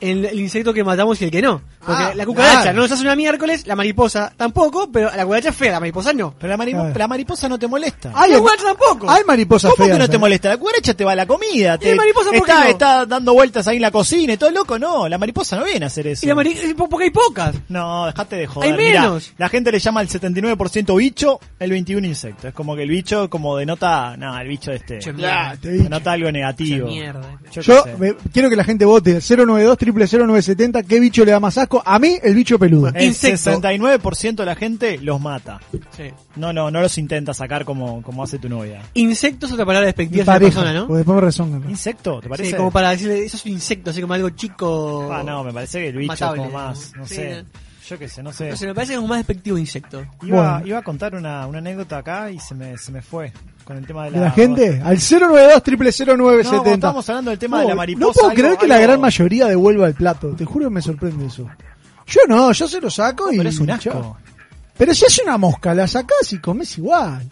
[0.00, 1.60] en el insecto que matamos y el que no?
[1.84, 2.76] Porque Ah, la cucaracha claro.
[2.76, 6.12] no nos hace una miércoles, la mariposa tampoco, pero la cucaracha es fea, la mariposa
[6.12, 6.34] no.
[6.38, 6.92] Pero la, mari- Claro.
[6.94, 8.12] la mariposa no te molesta.
[8.14, 9.10] Hay, la cucaracha tampoco.
[9.10, 10.18] hay mariposas ¿Cómo que no te ¿eh?
[10.18, 10.48] molesta?
[10.50, 11.78] La cucaracha te va a la comida.
[11.78, 12.70] Te, la mariposa por qué está, no?
[12.70, 14.78] está dando vueltas ahí en la cocina y todo loco.
[14.78, 16.24] No, la mariposa no viene a hacer eso.
[16.24, 17.54] Y la mari- eh, porque hay pocas.
[17.68, 18.72] No, dejate de joder.
[18.72, 19.32] Hay Mirá, menos.
[19.38, 22.48] la gente le llama el 79% bicho, el 21 insecto.
[22.48, 25.56] Es como que el bicho como denota, no, el bicho este Che, mierda.
[25.60, 26.86] denota algo negativo.
[26.88, 27.38] Che, mierda.
[27.52, 31.82] Yo, me- quiero que la gente vote 092 0970 ¿Qué bicho le da más asco?
[31.84, 32.88] A mí, el bicho peludo.
[32.88, 33.50] el Insecto.
[33.60, 35.60] 69% de la gente los mata.
[35.96, 36.04] Sí.
[36.36, 38.82] No, no, no los intenta sacar como, como hace tu novia.
[38.94, 40.86] Insecto es otra palabra despectiva hacia la pareja, persona, ¿no?
[40.86, 41.70] porque después me rezongan.
[41.70, 42.20] ¿Insecto?
[42.20, 42.50] ¿Te parece?
[42.50, 45.08] Sí, como para decirle, eso es un insecto, así como algo chico.
[45.12, 47.44] Ah, no, me parece que el bicho matable, es como más, no Sí, sé.
[47.88, 48.50] Yo qué sé, no sé.
[48.50, 50.04] No sé, me parece que es un más despectivo insecto.
[50.22, 50.66] Iba, Bueno.
[50.66, 53.32] iba a contar una, una anécdota acá y se me, se me fue
[53.70, 54.82] con el tema de ¿De la, gente?
[54.84, 58.06] Al 092 No, cuando 0970 estábamos hablando del tema de la No, mariposa.
[58.06, 60.30] No puedo algo- creer que la gran mayoría devuelva el plato.
[60.36, 61.46] Te juro que me sorprende eso.
[62.08, 63.36] Yo no, yo se lo saco y.
[63.36, 64.16] Pero es un asco.
[64.76, 67.22] Pero si es una mosca, la sacás y comes igual.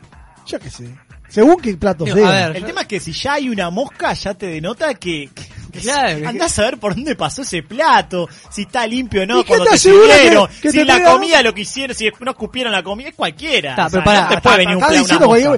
[0.46, 0.88] Yo qué sé.
[1.28, 2.14] Según qué plato sea.
[2.44, 5.28] a ver, El tema es que si ya hay una mosca, ya te denota que.
[5.34, 9.26] que- Claro, andás a ver por dónde pasó ese plato, si está limpio o ¿Y
[9.26, 12.08] no, qué cuando te sirvieron, que- que si te la comida lo que hicieron, si
[12.20, 13.70] no escupieron la comida, es cualquiera.
[13.70, 14.82] Está, O sea, pero no te puede venir un.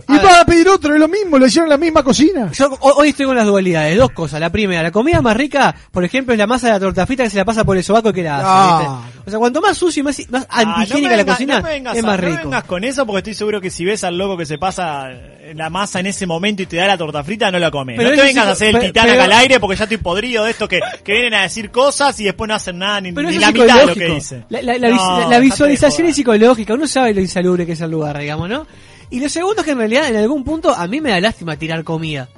[0.08, 2.50] Y A para pedir otro, es lo mismo, lo hicieron en la misma cocina.
[2.52, 4.40] Yo ho- hoy estoy con las dualidades, dos cosas.
[4.40, 7.24] La primera, la comida más rica, por ejemplo, es la masa de la torta frita
[7.24, 8.46] que se la pasa por el sobaco que la hace.
[8.48, 9.02] Ah.
[9.26, 11.68] O sea, cuanto más sucio y más, más Ah, no antihigiénica me la cocina, no
[11.68, 12.38] vengas es más No rico.
[12.44, 15.52] vengas con eso porque estoy seguro que si ves al loco que se pasa eh,
[15.54, 17.96] la masa en ese momento y te da la torta frita, no la comes.
[17.96, 19.98] Pero no te vengas sí- a hacer el titán acá al aire porque ya estoy
[20.10, 23.12] podrido de esto que, que vienen a decir cosas y después no hacen nada ni,
[23.12, 24.44] la mitad de lo que dice.
[24.48, 28.66] La, No, visualización es psicológica, uno sabe lo insalubre que es el lugar, digamos, ¿no?
[29.10, 31.56] Y lo segundo es que en realidad, en algún punto, a mí me da lástima
[31.56, 32.28] tirar comida.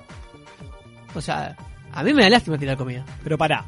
[1.15, 1.57] O sea,
[1.93, 3.05] a mí me da lástima tirar comida.
[3.23, 3.65] Pero pará.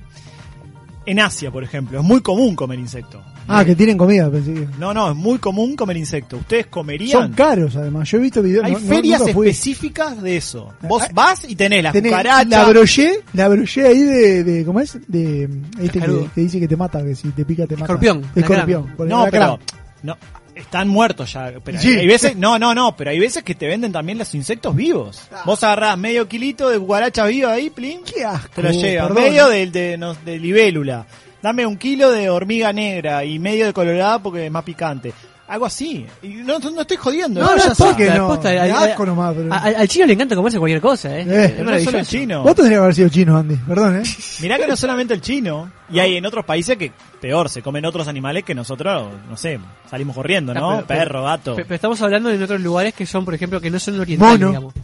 [1.06, 3.22] En Asia, por ejemplo, es muy común comer insecto.
[3.46, 6.38] Ah, que tienen comida, pensé que- No, no, es muy común comer insecto.
[6.38, 7.10] ¿Ustedes comerían?
[7.22, 8.10] Son caros, además.
[8.10, 8.64] Yo he visto videos.
[8.64, 10.72] Hay no- ferias específicas de eso.
[10.88, 12.44] Vos Ah, vas y tenés la Tenés cucaracha.
[12.48, 14.98] la broché, la broché ahí de, de ¿cómo es?
[15.06, 17.84] De este que, que dice que te mata, que si te pica te mata.
[17.84, 18.94] Escorpión, escorpión.
[19.06, 19.58] No, pero
[20.02, 20.16] no,
[20.54, 21.52] están muertos ya.
[21.64, 21.88] Pero Sí.
[21.98, 25.22] hay, veces, no, no, no, pero hay veces que te venden también los insectos vivos.
[25.32, 25.42] Ah.
[25.44, 28.48] Vos agarrás medio kilito de cucaracha viva ahí, plin, Qué asco.
[28.54, 29.08] te lo llevas.
[29.08, 29.22] perdón.
[29.24, 31.06] Medio de, de, no, de libélula.
[31.42, 35.12] Dame un kilo de hormiga negra y medio de colorada porque es más picante.
[35.46, 36.06] Algo así.
[36.22, 37.42] Y no, no estoy jodiendo.
[37.42, 37.58] No, ¿eh?
[37.58, 38.28] ya Ya sé que no.
[38.28, 41.18] posta, al- asco al- nomás, pero- A- Al, al chino le encanta comerse cualquier cosa,
[41.18, 41.26] ¿eh?
[41.28, 42.42] Eh, es no solo el chino.
[42.42, 43.56] Vos tendrías que haber sido chino, Andy.
[43.56, 44.02] Perdón, ¿eh?
[44.40, 47.84] Mirá que no solamente el chino, y hay en otros países que peor, se comen
[47.84, 50.76] otros animales que nosotros, no sé, salimos corriendo, ¿no?
[50.76, 51.56] Pero- Perro, gato.
[51.56, 54.34] Pe- Pero estamos hablando de otros lugares que son, por ejemplo, que no son orientales,
[54.40, 54.48] Mono.
[54.48, 54.74] digamos.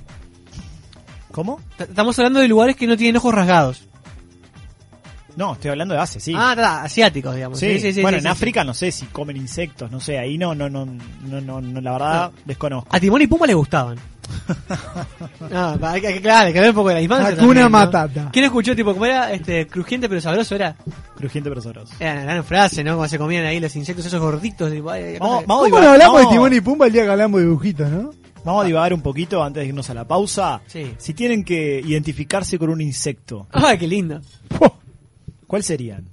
[1.33, 1.61] ¿Cómo?
[1.79, 3.89] T- Estamos hablando de lugares que no tienen ojos rasgados.
[5.37, 6.35] No, estoy hablando de Asia, sí.
[6.37, 7.59] Ah, asiáticos, digamos.
[7.59, 7.67] Sí,
[8.03, 10.69] bueno, sí, en sí, África no sé si comen insectos, no sé, ahí no, no,
[10.69, 12.89] no, no, no, no, la verdad desconozco.
[12.95, 13.99] A Timón y Pumba le gustaban.
[15.51, 17.29] no, hay que, claro, hay que ver un poco de la infancia.
[17.29, 17.71] Hakuna también, ¿no?
[17.71, 18.29] Matata.
[18.33, 19.33] ¿Quién escuchó, tipo, cómo era?
[19.33, 20.77] Este, crujiente pero sabroso era?
[21.17, 21.95] Crujiente pero sabroso.
[21.99, 22.97] Era una gran frase, ¿no?
[22.97, 24.71] Cuando se comían ahí los insectos esos gorditos.
[24.71, 26.93] tipo, ay, Vamos, vamos, a ¿Cómo divagar- no hablamos de vamos- Timón y Pumba el
[26.93, 28.11] día que hablamos de dibujitos, no?
[28.45, 30.63] Vamos a divagar un poquito antes de irnos a la pausa.
[30.67, 30.95] Sí.
[30.97, 34.21] Si tienen que identificarse con un insecto, Ay, qué lindo.
[35.51, 36.05] ¿Cuál serían?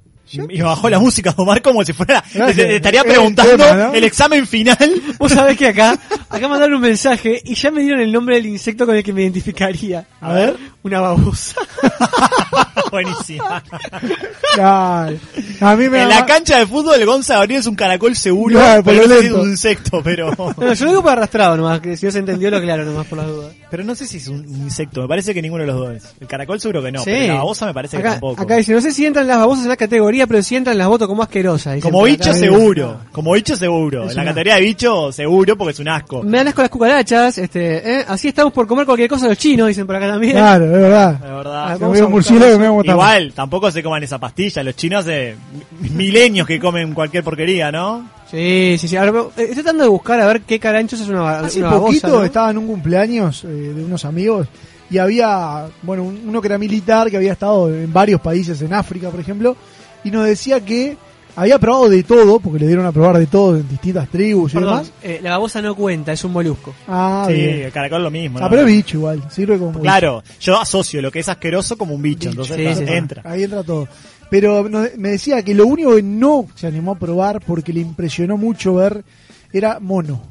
[0.50, 2.24] Y bajó la música Omar como si fuera.
[2.34, 3.94] Te- estaría preguntando tema, ¿no?
[3.94, 4.76] el examen final.
[5.20, 5.98] Vos sabés que acá,
[6.28, 9.14] acá mandaron un mensaje y ya me dieron el nombre del insecto con el que
[9.14, 10.06] me identificaría.
[10.20, 10.58] A ver.
[10.82, 11.56] Una babosa.
[12.92, 13.64] Buenísima.
[14.60, 18.56] A mí me En la cancha de fútbol, el Gonza Gabriel es un caracol seguro,
[18.60, 19.44] Claro, por pero lo no sé si es lento.
[19.44, 20.32] un insecto, pero.
[20.58, 23.06] No, yo lo digo por arrastrado nomás, que si no se entendió lo claro nomás
[23.08, 23.54] por las dudas.
[23.70, 26.04] Pero no sé si es un insecto, me parece que ninguno de los dos es.
[26.20, 27.06] El caracol seguro que no, Sí.
[27.12, 28.42] pero la babosa me parece que acá, tampoco.
[28.42, 30.88] acá dice, no sé si entran las babosas en la categoría, pero si entran las
[30.88, 31.76] voto como asquerosas.
[31.76, 34.06] dicen Como por bicho seguro, como bicho seguro.
[34.06, 36.24] Es En la una- categoría de bicho seguro porque es un asco.
[36.24, 38.06] Me dan asco las cucarachas, este, ¿eh?
[38.08, 40.34] así estamos por comer cualquier cosa los chinos, dicen por acá también.
[40.34, 41.14] Claro, es verdad.
[41.20, 41.72] De verdad.
[41.72, 44.64] Ah, veo un murciélago y me Igual, tampoco se coman esa pastilla.
[44.64, 45.36] Los chinos hace
[45.80, 48.10] milenios que comen cualquier porquería, ¿no?
[48.30, 48.96] Sí, sí, sí.
[48.98, 51.86] Ahora, eh, estoy tratando de buscar a ver qué caranchos es una, Hace una babosa,
[51.88, 52.24] poquito ¿no?
[52.26, 54.48] estaba en un cumpleaños eh, de unos amigos
[54.90, 58.74] y había, bueno, un- uno que era militar, que había estado en varios países, en
[58.74, 59.56] África, por ejemplo,
[60.04, 60.98] y nos decía que
[61.38, 64.56] había probado de todo, porque le dieron a probar de todo en distintas tribus y
[64.56, 64.92] Perdón, demás.
[65.04, 66.74] eh, la babosa no cuenta, es un molusco.
[66.88, 67.62] Ah, sí, bien.
[67.62, 68.40] el caracol lo mismo.
[68.40, 68.50] Ah, ¿no?
[68.50, 72.02] pero es bicho igual, sirve como Claro, yo asocio lo que es asqueroso como un
[72.02, 72.92] bicho, entonces Sí, claro, sí, sí.
[72.94, 73.22] entra.
[73.26, 73.88] Ahí entra todo.
[74.30, 77.80] Pero nos- me decía que lo único que no se animó a probar porque le
[77.80, 79.06] impresionó mucho ver
[79.54, 80.22] era mono.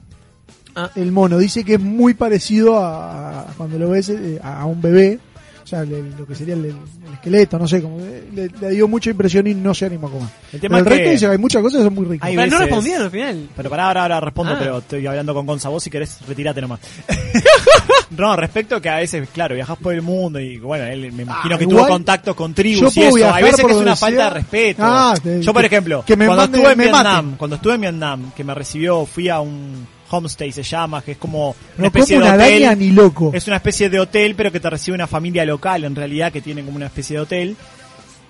[0.79, 0.91] Ah.
[0.97, 1.39] el mono.
[1.39, 5.19] Dice que es muy parecido a, a- cuando lo ves eh, a, a un bebé.
[5.67, 6.77] O sea, le- lo que sería el, el
[7.15, 10.11] esqueleto, no sé, como eh, le, le dio mucha impresión y no se animó a
[10.13, 10.29] comer.
[10.53, 12.05] El Pero tema el es resto que dice que hay muchas cosas que son muy
[12.07, 12.29] ricas.
[12.29, 13.49] Hay Pero no veces- respondieron al final.
[13.57, 14.57] Pero para ahora, ahora respondo, Ah.
[14.61, 15.69] pero estoy hablando con Gonza.
[15.69, 16.79] Vos si querés, retirate nomás.
[18.17, 21.55] no, respecto que a veces, claro, viajás por el mundo y bueno, él me imagino
[21.57, 23.17] Ah, que igual, tuvo contactos con yo tribus y puedo eso.
[23.17, 24.83] viajar Hay veces por que es una falta de respeto.
[24.85, 27.81] Ah, te- yo, por que- ejemplo, que me cuando estuve en Vietnam, cuando estuve en
[27.81, 31.87] Vietnam, que me recibió, fui a un homestay, se llama, que es como una No
[31.87, 32.33] especie como de
[32.65, 32.79] hotel.
[32.79, 33.31] ni loco.
[33.35, 36.41] Es una especie de hotel, pero que te recibe una familia local, en realidad, que
[36.41, 37.57] tiene como una especie de hotel.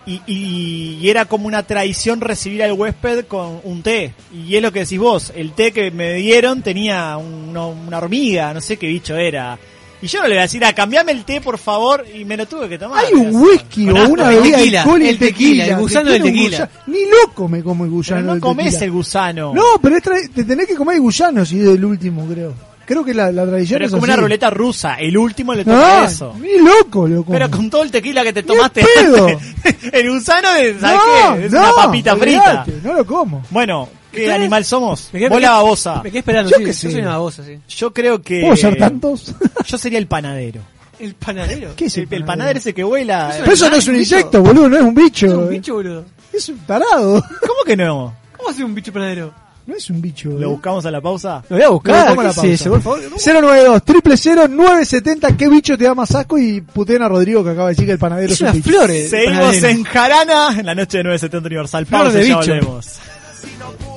[0.09, 4.13] Y, y- y era como una tradición recibir al huésped con un té.
[4.33, 8.55] Y es lo que decís vos, el té que me dieron tenía un- una hormiga,
[8.55, 9.59] no sé qué bicho era.
[10.03, 12.37] Y yo no le voy a decir, ah, cambiame el té, por favor, y me
[12.37, 13.05] lo tuve que tomar.
[13.05, 15.11] Hay un whisky o una el bebida tequila, alcohólica.
[15.11, 16.59] el tequila, el gusano del tequila.
[16.59, 16.71] gusano.
[16.87, 18.85] Ni loco me como el Pero gusano no del comes tequila.
[18.85, 19.55] el gusano.
[19.55, 22.55] No, pero es tra- te tenés que comer el gusano si es el último, creo.
[22.85, 24.13] Creo que la, la tradición Pero es como así.
[24.13, 26.37] una ruleta rusa, el último le toca No, eso.
[26.41, 27.37] ni loco lo como.
[27.37, 29.27] Pero con todo el tequila que te tomaste pedo.
[29.93, 31.47] El gusano es, ¿sabes no, qué?
[31.47, 32.41] Es no, una papita frita.
[32.63, 33.43] olvidate, No lo como.
[33.51, 35.09] Bueno, ¿qué animal somos?
[35.13, 36.03] Me quedé- Vos me la babosa.
[36.03, 36.91] Me quedé esperando, Yo sí, qué yo sé.
[36.91, 37.59] soy una babosa, sí.
[37.69, 38.41] Yo creo que...
[38.43, 39.35] ¿Puedo ser tantos?
[39.67, 40.61] Yo sería el panadero.
[40.99, 41.73] El panadero.
[41.77, 43.29] ¿Qué es El, el panadero ese que vuela.
[43.31, 43.41] Eso eh.
[43.43, 45.27] Pero eso no es un insecto, boludo, no es un bicho.
[45.27, 45.49] Es un eh.
[45.49, 46.05] bicho, boludo.
[46.33, 47.23] Es un tarado.
[47.41, 48.15] ¿Cómo que no?
[48.37, 49.33] ¿Cómo hace un bicho panadero?
[49.67, 50.29] No es un bicho.
[50.29, 50.51] ¿Lo boludo.
[50.53, 51.43] buscamos a la pausa?
[51.51, 51.95] Lo voy a buscar.
[51.97, 52.47] a la ¿qué es pausa.
[52.47, 53.01] eso, por favor?
[53.03, 56.39] 092 000 970 ¿Qué bicho te da más asco?
[56.39, 58.53] Y puteen a Rodrigo que acaba de decir que el panadero Es es un una
[58.55, 58.71] bicho.
[58.71, 58.91] flor.
[58.91, 59.69] el Seguimos panadero.
[59.69, 61.87] en Jarana, en la noche de 970 Universal.
[61.87, 62.53] Pausa, de ya bicho.
[62.53, 62.87] volvemos.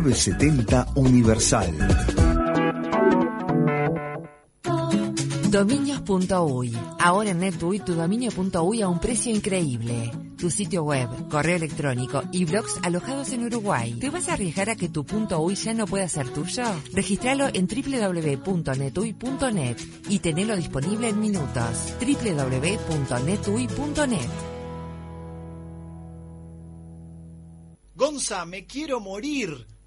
[0.00, 1.74] 970 Universal.
[5.50, 6.78] Dominios.uy.
[7.00, 10.12] Ahora en NetUI tu dominio.uy a un precio increíble.
[10.36, 13.94] Tu sitio web, correo electrónico y blogs alojados en Uruguay.
[13.94, 15.04] ¿Te vas a arriesgar a que tu
[15.36, 16.62] .uy ya no pueda ser tuyo?
[16.92, 19.76] Registralo en www.netuy.net
[20.08, 21.94] y tenelo disponible en minutos.
[22.00, 24.28] www.netuy.net
[27.96, 29.66] Gonza, me quiero morir.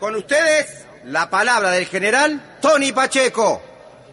[0.00, 3.60] Con ustedes, la palabra del general Tony Pacheco.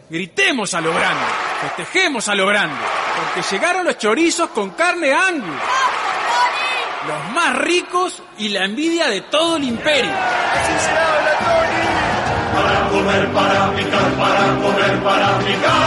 [0.10, 1.23] Gritemos a lo grande,
[1.62, 2.76] festejemos a lo grande,
[3.15, 5.56] porque llegaron los chorizos con carne Angus.
[7.08, 10.12] Los más ricos y la envidia de todo el imperio.
[10.12, 11.88] Así se habla, Tony.
[12.54, 15.87] Para comer, para picar, para comer, para picar.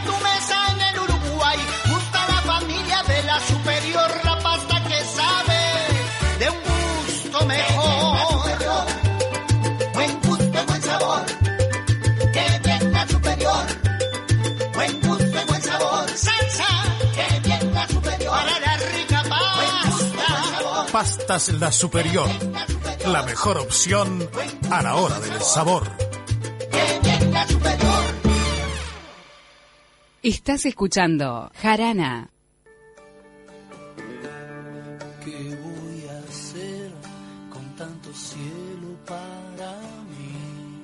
[21.01, 22.29] patatas La Superior.
[23.07, 24.29] La mejor opción
[24.69, 25.89] a la hora del sabor.
[30.21, 32.29] Estás escuchando Jarana.
[35.25, 36.91] ¿Qué voy a hacer
[37.49, 39.71] con tanto cielo para
[40.11, 40.83] mí?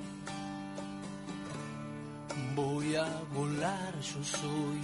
[2.55, 4.76] Voy a volar, yo soy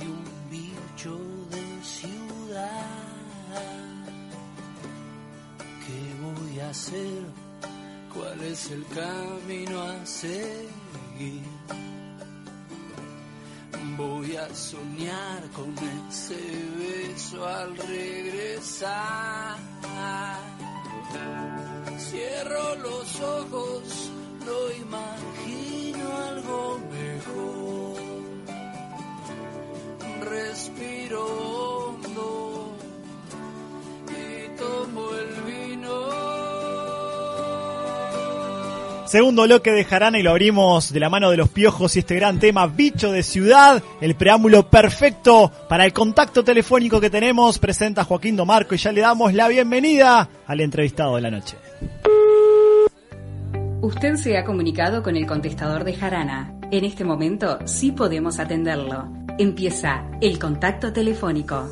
[6.73, 7.23] hacer?
[8.11, 11.43] ¿Cuál es el camino a seguir?
[13.95, 15.75] Voy a soñar con
[16.09, 16.41] ese
[16.79, 19.57] beso al regresar.
[21.99, 24.11] Cierro los ojos,
[24.47, 28.01] lo imagino algo mejor.
[30.27, 31.62] Respiro
[39.13, 42.15] Segundo bloque de Jarana y lo abrimos de la mano de los piojos y este
[42.15, 47.59] gran tema, Bicho de Ciudad, el preámbulo perfecto para el contacto telefónico que tenemos.
[47.59, 51.57] Presenta Joaquín Domarco y ya le damos la bienvenida al entrevistado de la noche.
[53.81, 56.55] Usted se ha comunicado con el contestador de Jarana.
[56.71, 59.13] En este momento sí podemos atenderlo.
[59.37, 61.69] Empieza el contacto telefónico.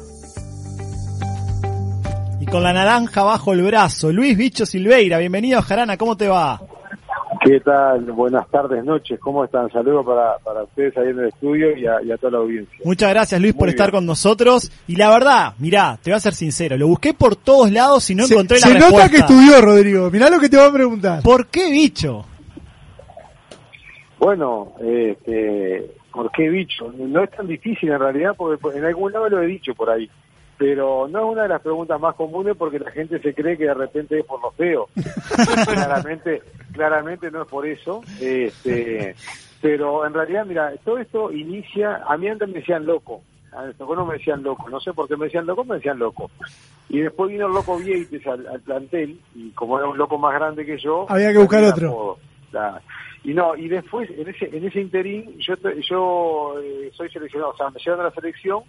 [2.39, 6.27] Y con la naranja bajo el brazo, Luis Bicho Silveira, bienvenido a Jarana, ¿cómo te
[6.27, 6.62] va?
[7.43, 8.01] ¿Qué tal?
[8.12, 9.19] Buenas tardes, noches.
[9.19, 9.67] ¿Cómo están?
[9.71, 12.77] Saludos para, para ustedes ahí en el estudio y a, y a toda la audiencia.
[12.86, 14.71] Muchas gracias Luis por estar con nosotros.
[14.88, 18.15] Y la verdad, mirá, te voy a ser sincero, lo busqué por todos lados y
[18.15, 18.97] no Se, encontré la se respuesta.
[18.99, 20.12] nota que estudió, Rodrigo.
[20.12, 21.23] Mirá lo que te va a preguntar.
[21.23, 22.25] ¿Por qué bicho?
[24.19, 26.93] Bueno, este, ¿por qué bicho?
[26.95, 30.08] No es tan difícil en realidad porque en algún lado lo he dicho por ahí.
[30.60, 33.63] Pero no es una de las preguntas más comunes porque la gente se cree que
[33.65, 34.89] de repente es por lo feo.
[35.65, 38.01] claramente, claramente no es por eso.
[38.19, 39.15] Este,
[39.62, 43.21] pero en realidad, mira, todo esto inicia, a mí antes me decían loco.
[43.53, 46.31] A no me decían loco, no sé por qué me decían loco, me decían loco.
[46.88, 50.34] Y después vino el loco Vieites al, al plantel, y como era un loco más
[50.34, 51.05] grande que yo...
[51.10, 52.17] Había que buscar otro.
[53.23, 55.55] Y no, y después, en ese, en ese interín, yo,
[55.88, 58.63] yo eh, soy seleccionado, o sea, me llevan a la selección,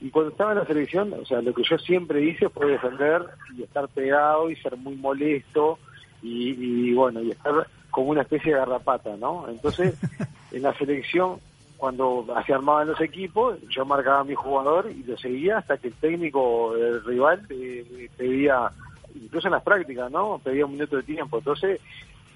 [0.00, 3.22] y cuando estaba en la selección, o sea, lo que yo siempre hice fue defender
[3.56, 5.78] y estar pegado y ser muy molesto,
[6.22, 9.48] y, y bueno, y estar como una especie de garrapata, ¿no?
[9.48, 9.94] Entonces,
[10.52, 11.38] en la selección,
[11.76, 15.88] cuando se armaban los equipos, yo marcaba a mi jugador y lo seguía hasta que
[15.88, 18.70] el técnico del rival eh, pedía,
[19.14, 20.40] incluso en las prácticas, ¿no?
[20.42, 21.38] Pedía un minuto de tiempo.
[21.38, 21.80] Entonces,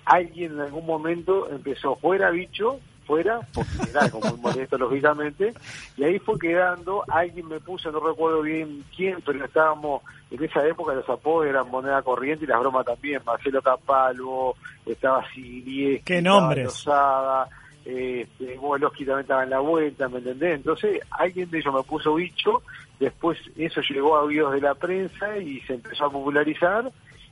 [0.04, 5.54] alguien en algún momento empezó fuera bicho, fuera, porque era como muy molesto lógicamente,
[5.96, 10.66] y ahí fue quedando, alguien me puso, no recuerdo bien quién, pero estábamos, en esa
[10.66, 16.20] época los apodos eran moneda corriente y las bromas también, Marcelo Capalvo, estaba Silieschi, ¿Qué
[16.20, 16.64] nombres?
[16.64, 17.48] Lozada,
[17.84, 20.56] este, Boloski también estaba en la vuelta, ¿me entendés?
[20.56, 22.62] Entonces alguien de ellos me puso bicho,
[22.98, 26.90] después eso llegó a oídos de la prensa y se empezó a popularizar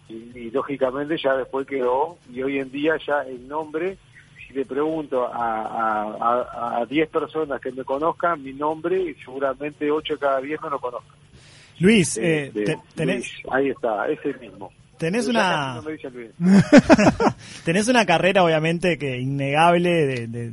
[0.08, 3.96] y, y, lógicamente ya después quedó y hoy en día ya el nombre
[4.54, 9.14] si le pregunto a, a, a, a 10 personas que me conozcan mi nombre y
[9.14, 11.16] seguramente 8 de cada 10 no lo conozcan
[11.80, 13.34] Luis, De- eh, de te- tenés, Luis.
[13.52, 15.82] ahí está es el mismo tenés una no
[17.64, 19.90] tenés una carrera obviamente que innegable
[20.28, 20.52] de-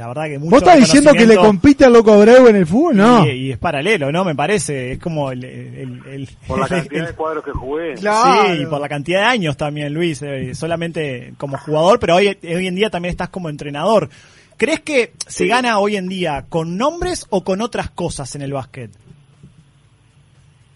[0.00, 2.66] la verdad que mucho ¿Vos estás diciendo que le compite al Loco Abreu en el
[2.66, 2.96] fútbol?
[2.96, 3.26] No.
[3.26, 4.24] y, y es paralelo, ¿no?
[4.24, 5.44] Me parece, es como el...
[5.44, 8.54] el- el- por la cantidad el- de cuadros que jugué Claro.
[8.54, 12.28] Sí, y por la cantidad de años también, Luis, eh, solamente como jugador, pero hoy,
[12.42, 14.08] hoy en día también estás como entrenador.
[14.56, 18.52] ¿Crees que se gana hoy en día con nombres o con otras cosas en el
[18.54, 18.90] básquet?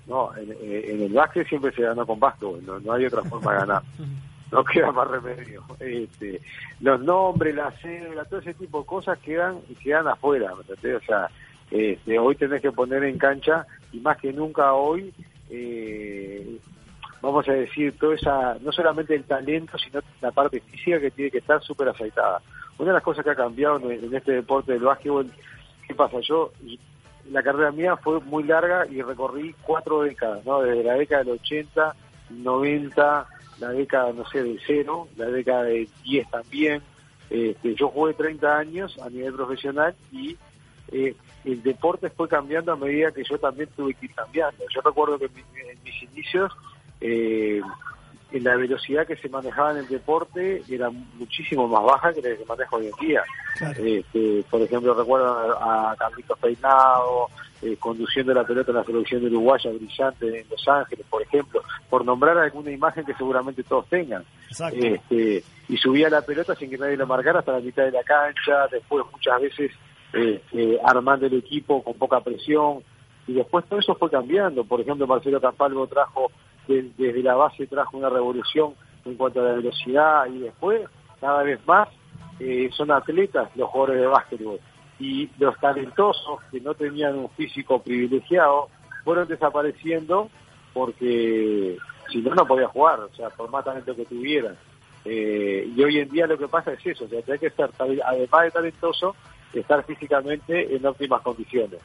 [0.07, 3.53] No, en, en el básquet siempre se ganó con básquet, no, no hay otra forma
[3.53, 3.83] de ganar.
[4.59, 5.65] No queda más remedio.
[5.81, 6.41] Este,
[6.81, 10.53] los nombres, la cédula, todo ese tipo de cosas quedan quedan afuera.
[10.53, 11.29] O sea,
[11.71, 15.13] este, hoy tenés que poner en cancha, y más que nunca hoy,
[15.51, 16.59] eh,
[17.21, 21.31] vamos a decir, toda esa, no solamente el talento, sino la parte física que tiene
[21.33, 22.41] que estar súper aceitada.
[22.79, 25.31] Una de las cosas que ha cambiado en, en este deporte del básquetbol,
[25.89, 26.21] ¿qué pasa?
[26.21, 26.53] Yo
[27.31, 30.61] la carrera mía fue muy larga y recorrí cuatro décadas, ¿no?
[30.61, 31.95] Desde la década del 80,
[32.31, 33.27] 90,
[33.59, 36.83] la década, no sé, del cero, la década del 10 también.
[37.31, 40.37] Este, yo jugué 30 años a nivel profesional y
[40.93, 44.65] eh, el deporte fue cambiando a medida que yo también tuve que ir cambiando.
[44.75, 46.53] Yo recuerdo que en, mi- en mis inicios,
[47.01, 47.61] eh,
[48.33, 52.39] la velocidad que se manejaba en el deporte era muchísimo más baja que la que
[52.39, 53.23] se maneja hoy en día.
[53.79, 57.29] Este, por ejemplo, recuerdo a, Carlitos Peinado,
[57.63, 62.05] eh, conduciendo la pelota en la selección uruguaya brillante en Los Ángeles, por ejemplo, por
[62.05, 64.25] nombrar alguna imagen que seguramente todos tengan.
[64.73, 68.03] Este, y subía la pelota sin que nadie lo marcara hasta la mitad de la
[68.03, 69.71] cancha, después muchas veces
[70.13, 72.83] eh, eh, armando el equipo con poca presión,
[73.27, 74.65] y después todo eso fue cambiando.
[74.65, 76.31] Por ejemplo, Marcelo Capalvo trajo
[76.69, 80.89] de- desde la base trajo una revolución en cuanto a la velocidad y después
[81.21, 81.89] cada vez más
[82.41, 84.59] eh, son atletas los jugadores de básquetbol
[84.99, 88.69] y los talentosos que no tenían un físico privilegiado
[89.05, 90.31] fueron desapareciendo
[90.73, 91.77] porque
[92.11, 94.57] si no no podía jugar, o sea, por más talento que tuvieran.
[95.05, 97.71] Eh, y hoy en día lo que pasa es eso, o sea, hay que estar,
[97.79, 99.15] además de talentoso,
[99.53, 101.81] estar físicamente en óptimas condiciones.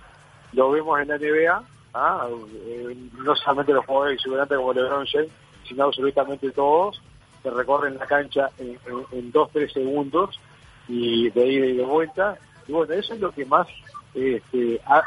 [0.53, 1.63] Lo vemos en la NBA,
[1.93, 2.27] ¿ah?
[2.65, 5.31] Eh, no solamente los jugadores exuberantes como LeBron James,
[5.67, 7.01] sino absolutamente todos,
[7.43, 10.39] que recorren la cancha en, en, en dos, tres segundos
[10.87, 12.37] y de ida y de vuelta.
[12.67, 13.67] Y bueno, eso es lo que más
[14.13, 15.01] este, ha,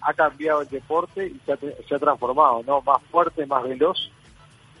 [0.00, 2.80] ha cambiado el deporte y se ha, se ha transformado, ¿no?
[2.82, 4.10] Más fuerte, más veloz.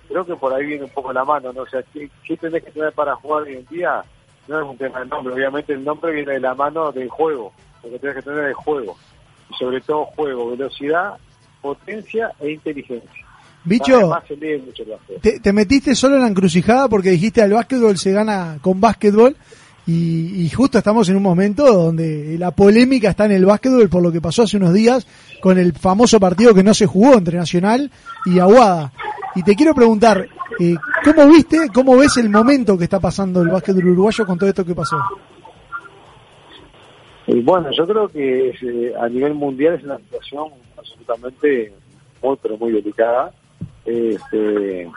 [0.08, 1.62] Creo que por ahí viene un poco la mano, ¿no?
[1.62, 4.04] O sea, ¿qué, qué tenés que tener para jugar hoy en día?
[4.48, 7.52] No es un tema del nombre, obviamente el nombre viene de la mano del juego,
[7.82, 8.96] lo que tenés que tener es juego.
[9.50, 11.16] Y sobre todo juego, velocidad,
[11.60, 13.10] potencia e inteligencia.
[13.64, 15.20] Bicho, Además se lee mucho el básquet.
[15.20, 19.36] te, te metiste solo en la encrucijada porque dijiste al básquetbol se gana con básquetbol
[19.88, 24.02] y, y justo estamos en un momento donde la polémica está en el básquetbol por
[24.02, 25.06] lo que pasó hace unos días
[25.40, 27.90] con el famoso partido que no se jugó entre Nacional
[28.24, 28.92] y Aguada.
[29.34, 30.26] Y te quiero preguntar,
[30.60, 34.48] eh, ¿cómo viste, cómo ves el momento que está pasando el básquetbol uruguayo con todo
[34.48, 34.96] esto que pasó?
[37.26, 41.72] Y bueno, yo creo que eh, a nivel mundial es una situación absolutamente
[42.22, 43.32] muy, pero muy delicada.
[43.84, 44.88] Este,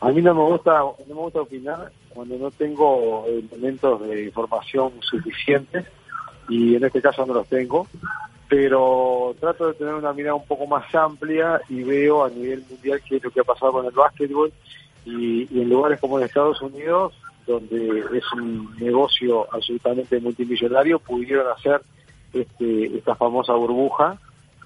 [0.00, 4.92] a mí no me gusta, no me gusta opinar cuando no tengo elementos de información
[5.00, 5.84] suficientes
[6.48, 7.86] y en este caso no los tengo,
[8.48, 13.02] pero trato de tener una mirada un poco más amplia y veo a nivel mundial
[13.06, 14.50] qué es lo que ha pasado con el básquetbol
[15.04, 17.12] y, y en lugares como en Estados Unidos
[17.46, 21.80] donde es un negocio absolutamente multimillonario, pudieron hacer
[22.32, 24.18] este, esta famosa burbuja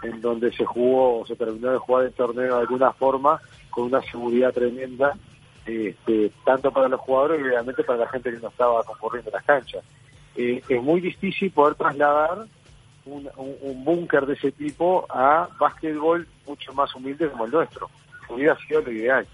[0.03, 4.01] en donde se jugó, se terminó de jugar el torneo de alguna forma con una
[4.03, 5.17] seguridad tremenda,
[5.67, 9.35] este, tanto para los jugadores y obviamente para la gente que no estaba concurriendo a
[9.35, 9.85] las canchas.
[10.37, 12.47] Eh, es muy difícil poder trasladar
[13.05, 17.91] un, un, un búnker de ese tipo a básquetbol mucho más humilde como el nuestro.
[18.29, 19.27] Hubiera sido lo ideal.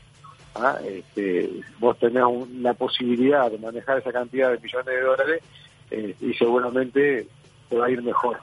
[0.60, 0.78] ¿Ah?
[0.84, 5.42] Este, vos tenés un- la posibilidad de manejar esa cantidad de millones de dólares
[5.90, 7.26] eh, y seguramente
[7.68, 8.38] te va a ir mejor.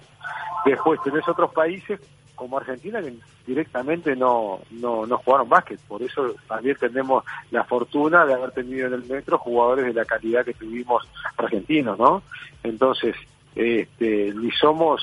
[0.65, 1.99] Después tenés otros países
[2.35, 3.13] como Argentina que
[3.45, 8.87] directamente no, no, no jugaron básquet, por eso también tenemos la fortuna de haber tenido
[8.87, 11.03] en el metro jugadores de la calidad que tuvimos
[11.37, 12.23] argentinos, ¿no?
[12.63, 13.15] Entonces,
[13.55, 15.01] este, ni somos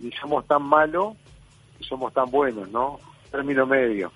[0.00, 1.14] ni somos tan malos
[1.78, 2.98] ni somos tan buenos, ¿no?
[3.30, 4.10] Término medio.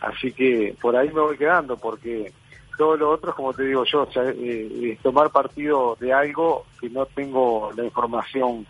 [0.00, 2.32] Así que por ahí me voy quedando, porque
[2.76, 7.06] todo lo otro, como te digo yo, eh, es tomar partido de algo que no
[7.06, 8.64] tengo la información,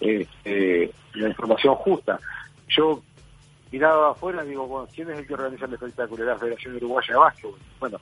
[0.00, 2.18] eh, la información justa.
[2.68, 3.00] Yo
[3.70, 6.24] mirado afuera digo, bueno, ¿quién es el que organiza el espectáculo?
[6.24, 7.58] La Federación Uruguaya de Básquetbol.
[7.80, 8.00] Bueno,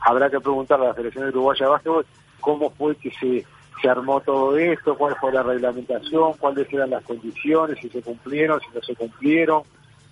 [0.00, 2.06] habrá que preguntarle a la Federación Uruguaya de Básquetbol
[2.40, 3.44] cómo fue que se,
[3.80, 8.60] se armó todo esto, cuál fue la reglamentación, cuáles eran las condiciones, si se cumplieron,
[8.60, 9.62] si no se cumplieron,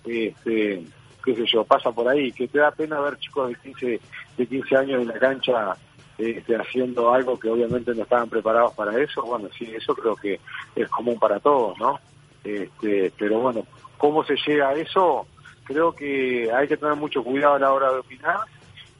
[0.05, 0.83] este,
[1.23, 3.99] qué sé yo, pasa por ahí, que te da pena ver chicos de 15,
[4.37, 5.75] de 15 años en la cancha
[6.17, 10.39] este, haciendo algo que obviamente no estaban preparados para eso, bueno, sí, eso creo que
[10.75, 11.99] es común para todos, ¿no?
[12.43, 13.65] Este, pero bueno,
[13.97, 15.27] ¿cómo se llega a eso?
[15.65, 18.39] Creo que hay que tener mucho cuidado a la hora de opinar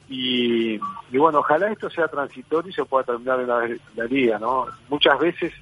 [0.08, 0.74] y,
[1.10, 4.66] y bueno, ojalá esto sea transitorio y se pueda terminar en la, la ¿no?
[4.88, 5.52] Muchas veces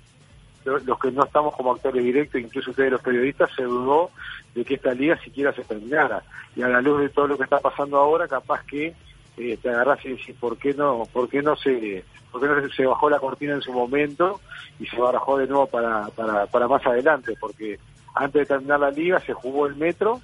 [0.67, 4.11] los que no estamos como actores directos, incluso ustedes los periodistas, se dudó
[4.55, 6.23] de que esta liga siquiera se terminara.
[6.55, 8.95] Y a la luz de todo lo que está pasando ahora, capaz que
[9.37, 12.69] eh, te agarrás y decís, ¿por qué no, por qué no se, por qué no
[12.71, 14.41] se bajó la cortina en su momento
[14.79, 17.35] y se bajó de nuevo para, para, para más adelante?
[17.39, 17.79] Porque
[18.15, 20.21] antes de terminar la liga se jugó el metro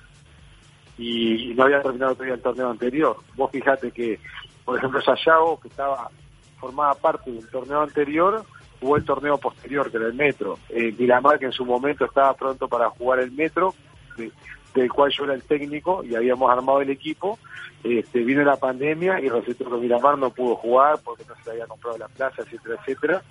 [0.99, 3.17] y, no había terminado todavía el torneo anterior.
[3.37, 4.19] Vos fijate que,
[4.65, 6.11] por ejemplo, Sayago, que estaba
[6.59, 8.45] formaba parte del torneo anterior,
[8.83, 10.59] jugó el torneo posterior, que era el metro.
[10.69, 13.73] Eh, Miramar, que en su momento estaba pronto para jugar el metro,
[14.17, 14.31] de-
[14.75, 17.39] del cual yo era el técnico y habíamos armado el equipo,
[17.85, 21.51] este, vino la pandemia y resultó que Miramar no pudo jugar porque no se le
[21.53, 23.23] había comprado la plaza, etcétera, etcétera.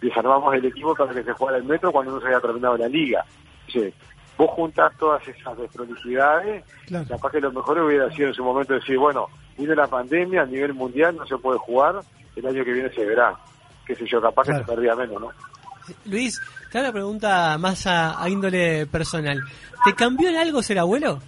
[0.00, 2.88] Desarmamos el equipo para que se jugara el metro cuando no se había terminado la
[2.88, 3.24] liga.
[4.36, 6.64] Vos juntás todas esas desprolijidades,
[7.08, 9.26] capaz que lo mejor hubiera sido en su momento decir, bueno,
[9.56, 11.96] viene la pandemia a nivel mundial, no se puede jugar,
[12.36, 13.34] el año que viene se verá,
[13.88, 15.30] qué sé yo, capaz que se perdía menos, ¿no?
[16.04, 19.42] Luis, te hago una pregunta más a, a índole personal.
[19.84, 21.18] ¿Te cambió en algo ser abuelo?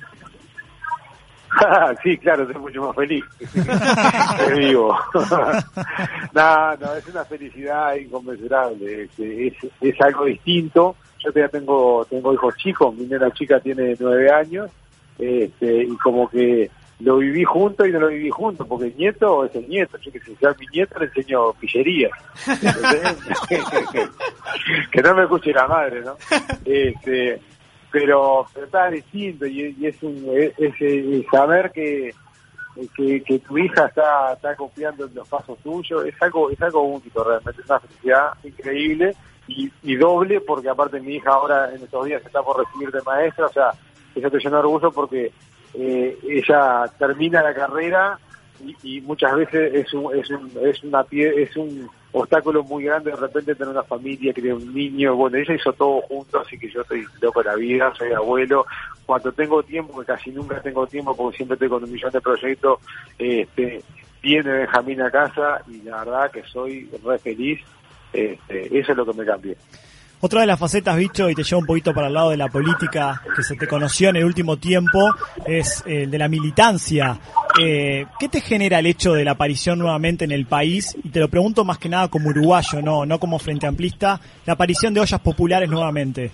[2.02, 3.24] sí, claro, soy mucho más feliz.
[3.40, 4.94] Estoy vivo.
[6.34, 9.04] no, no, es una felicidad inconmensurable.
[9.04, 10.96] Es, es, es algo distinto.
[11.18, 12.94] Yo todavía tengo, tengo hijos chicos.
[12.94, 14.70] Mi nena chica tiene nueve años.
[15.18, 19.44] Este, y como que lo viví junto y no lo viví junto, porque el nieto
[19.44, 19.98] es el nieto.
[19.98, 22.10] Yo que sé, si a mi nieto le enseño pillería.
[24.92, 26.16] que no me escuche la madre, ¿no?
[26.64, 27.40] Este,
[27.90, 29.96] pero, pero está distinto y, y es
[31.30, 32.12] saber que,
[32.96, 36.82] que, que tu hija está, está confiando en los pasos tuyos es algo es algo
[36.82, 39.16] único realmente es una felicidad increíble
[39.48, 43.02] y, y doble porque aparte mi hija ahora en estos días está por recibir de
[43.02, 43.72] maestra o sea
[44.14, 45.32] eso te llena de orgullo porque
[45.74, 48.18] eh, ella termina la carrera
[48.64, 52.84] y, y muchas veces es un, es un, es una pie, es un obstáculo muy
[52.84, 56.58] grande de repente tener una familia, criar un niño, bueno, ella hizo todo junto, así
[56.58, 58.66] que yo estoy loco de la vida, soy abuelo,
[59.06, 62.20] cuando tengo tiempo, que casi nunca tengo tiempo porque siempre estoy con un millón de
[62.20, 62.80] proyectos,
[63.18, 63.82] este,
[64.22, 67.60] viene Benjamín a casa y la verdad que soy re feliz,
[68.12, 69.54] este, eso es lo que me cambió.
[70.22, 72.48] Otra de las facetas, bicho, y te lleva un poquito para el lado de la
[72.48, 74.98] política que se te conoció en el último tiempo,
[75.46, 77.18] es el de la militancia.
[77.58, 80.94] Eh, ¿Qué te genera el hecho de la aparición nuevamente en el país?
[81.02, 84.52] Y te lo pregunto más que nada como uruguayo, no, no como frente amplista, la
[84.52, 86.32] aparición de ollas populares nuevamente.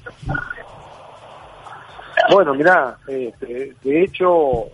[2.33, 4.65] Bueno, mirá, este, de hecho,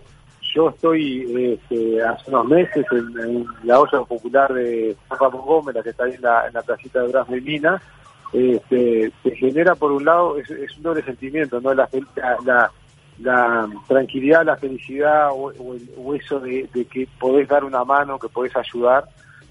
[0.55, 5.83] yo estoy este, hace unos meses en, la olla popular de San Ramón Gómez, la
[5.83, 7.79] que está ahí en la, en la placita de Durazno y Minas,
[8.33, 11.73] este, te genera por un lado, es, un doble sentimiento, ¿no?
[11.73, 11.87] La,
[12.43, 12.71] la,
[13.19, 18.55] la- tranquilidad, la felicidad o, eso de, de que podés dar una mano, que podés
[18.55, 19.05] ayudar,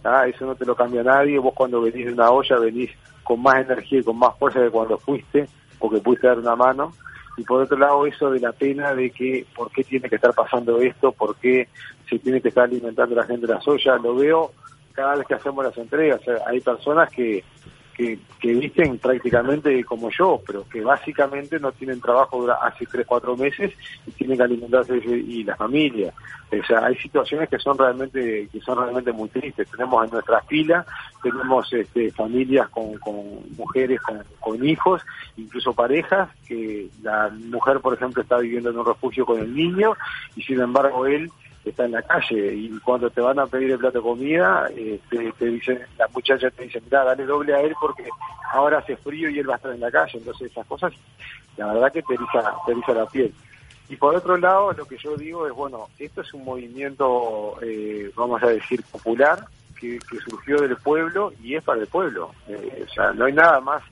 [0.05, 0.27] ¿ah?
[0.27, 2.91] eso no te lo cambia nadie, vos cuando venís de una olla venís
[3.23, 5.47] con más energía y con más fuerza que cuando fuiste,
[5.79, 6.93] porque pudiste dar una mano,
[7.37, 10.35] y por otro lado eso de la pena de que por qué tiene que estar
[10.35, 11.69] pasando esto, por qué
[12.11, 14.51] se tiene que estar alimentando la gente de las ollas, lo veo
[14.93, 17.43] cada vez que hacemos las entregas, o sea, hay personas que,
[17.95, 23.37] que, que visten prácticamente como yo, pero que básicamente no tienen trabajo hace tres, cuatro
[23.37, 23.73] meses
[24.07, 26.13] y tienen que alimentarse y la familia.
[26.51, 29.71] O sea, hay situaciones que son realmente que son realmente muy tristes.
[29.71, 30.87] Tenemos en nuestras filas,
[31.23, 33.15] tenemos este, familias con, con
[33.57, 35.03] mujeres con, con hijos,
[35.37, 39.95] incluso parejas, que la mujer, por ejemplo, está viviendo en un refugio con el niño
[40.37, 41.31] y sin embargo él
[41.71, 44.99] está en la calle y cuando te van a pedir el plato de comida, eh,
[45.09, 48.05] te, te dicen, la muchacha te dice, mira, dale doble a él porque
[48.53, 50.19] ahora hace frío y él va a estar en la calle.
[50.19, 50.93] Entonces esas cosas,
[51.57, 53.33] la verdad que te eriza, te eriza la piel.
[53.89, 58.11] Y por otro lado, lo que yo digo es, bueno, esto es un movimiento, eh,
[58.17, 59.47] vamos a decir, popular,
[59.79, 62.33] que, que surgió del pueblo y es para el pueblo.
[62.49, 63.83] Eh, o sea, no hay nada más,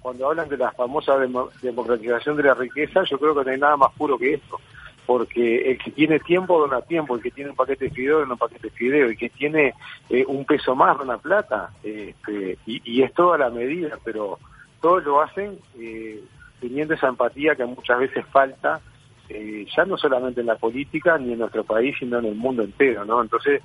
[0.00, 3.58] cuando hablan de la famosa demo- democratización de la riqueza, yo creo que no hay
[3.58, 4.60] nada más puro que esto
[5.06, 8.32] porque el que tiene tiempo dona tiempo, el que tiene un paquete de fideo dona
[8.32, 9.72] un paquete de fideo, el que tiene
[10.10, 14.38] eh, un peso más dona plata, este, y, es toda la medida, pero
[14.80, 16.20] todos lo hacen eh,
[16.60, 18.80] teniendo esa empatía que muchas veces falta,
[19.28, 22.62] eh, ya no solamente en la política ni en nuestro país, sino en el mundo
[22.62, 23.22] entero, ¿no?
[23.22, 23.62] Entonces,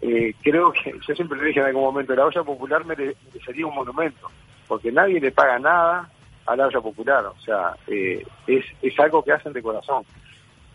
[0.00, 3.66] eh, creo que, yo siempre le dije en algún momento, la olla popular mere- merecería
[3.66, 4.28] un monumento,
[4.66, 6.10] porque nadie le paga nada
[6.46, 10.04] a la olla popular, o sea, eh, es, es algo que hacen de corazón.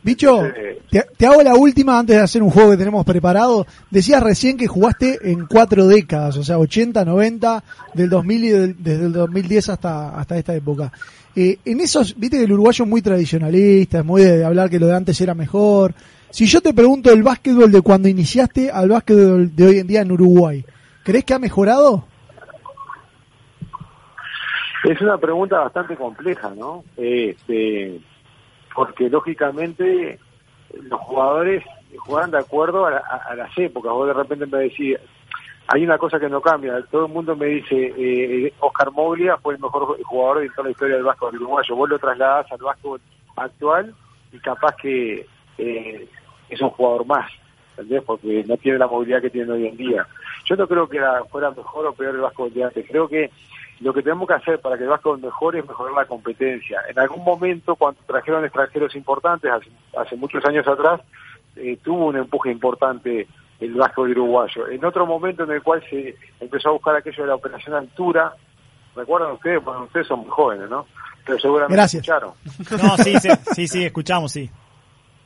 [0.06, 0.44] Bicho,
[0.92, 3.66] te, te hago la última antes de hacer un juego que tenemos preparado.
[3.90, 7.64] Decías recién que jugaste en cuatro décadas, o sea, 80, 90,
[7.96, 10.92] del 2000 y del- desde el 2010 hasta, hasta esta época.
[11.36, 14.80] Eh, en esos, viste que el uruguayo es muy tradicionalista, es muy de hablar que
[14.80, 15.96] lo de antes era mejor.
[16.30, 20.02] Si yo te pregunto el básquetbol de cuando iniciaste al básquetbol de hoy en día
[20.02, 20.64] en Uruguay,
[21.04, 22.06] ¿crees que ha mejorado?
[24.84, 26.84] Es una pregunta bastante compleja, ¿no?
[26.96, 28.00] Este,
[28.76, 30.20] porque lógicamente
[30.84, 31.64] los jugadores
[31.98, 32.98] juegan de acuerdo a, la-
[33.30, 33.92] a- las épocas.
[33.94, 34.98] Vos de repente me decís,
[35.68, 36.82] hay una cosa que no cambia.
[36.92, 40.72] Todo el mundo me dice, eh, Oscar Moglia fue el mejor jugador de toda la
[40.72, 41.76] historia del básquetbol uruguayo.
[41.76, 43.02] Vos lo trasladás al básquetbol
[43.38, 43.96] actual
[44.32, 45.26] y capaz que
[45.58, 46.08] eh,
[46.50, 47.32] es un jugador más,
[47.72, 48.04] ¿entendés?
[48.04, 50.06] Porque no tiene la movilidad que tiene hoy en día.
[50.46, 52.86] Yo no creo que era- fuera mejor o peor el básquetbol de antes.
[52.88, 53.32] Creo que
[53.82, 56.82] lo que tenemos que hacer para que el básquetbol mejore es mejorar la competencia.
[56.90, 61.02] En algún momento, cuando trajeron extranjeros importantes, hace, hace muchos años atrás,
[61.56, 63.28] eh, tuvo un empuje importante
[63.60, 64.68] el básquetbol uruguayo.
[64.70, 68.34] En otro momento en el cual se empezó a buscar aquello de la operación altura,
[68.96, 69.64] ¿recuerdan ustedes?
[69.64, 70.86] Bueno, ustedes son muy jóvenes, ¿no?
[71.26, 72.04] Pero seguramente Gracias.
[72.04, 72.34] escucharon.
[72.82, 74.50] No, sí, sí, sí, sí, escuchamos, sí.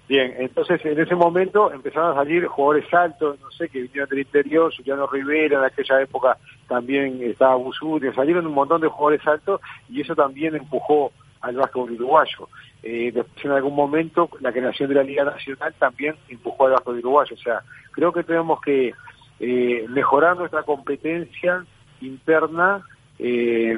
[0.09, 4.21] Bien, entonces en ese momento empezaron a salir jugadores altos, no sé, que vinieron del
[4.21, 6.35] interior, Juliano Rivera, en aquella época
[6.67, 11.91] también estaba Busuri, salieron un montón de jugadores altos y eso también empujó al básquetbol
[11.91, 12.49] uruguayo.
[12.81, 16.97] Eh, después en algún momento la creación de la Liga Nacional también empujó al básquetbol
[16.97, 17.35] uruguayo.
[17.35, 18.95] O sea, creo que tenemos que
[19.39, 21.63] eh, mejorar nuestra competencia
[22.01, 22.83] interna,
[23.19, 23.77] eh,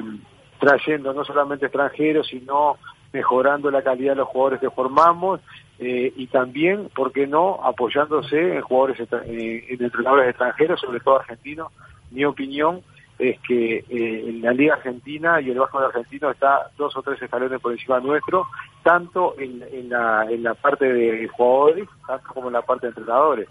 [0.58, 2.78] trayendo no solamente extranjeros, sino
[3.12, 5.40] mejorando la calidad de los jugadores que formamos
[5.78, 11.20] eh, y también, ¿por qué no?, apoyándose en jugadores, eh, en entrenadores extranjeros, sobre todo
[11.20, 11.72] argentinos.
[12.10, 12.82] Mi opinión
[13.18, 13.84] es que eh,
[14.28, 18.00] en la Liga Argentina y el básquetbol argentino está dos o tres escalones por encima
[18.00, 18.46] nuestro,
[18.82, 22.90] tanto en, en la, en la parte de jugadores, tanto como en la parte de
[22.90, 23.48] entrenadores.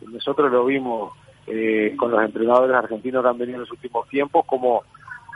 [0.00, 1.12] Nosotros lo vimos
[1.46, 4.82] eh, con los entrenadores argentinos que han venido en los últimos tiempos, como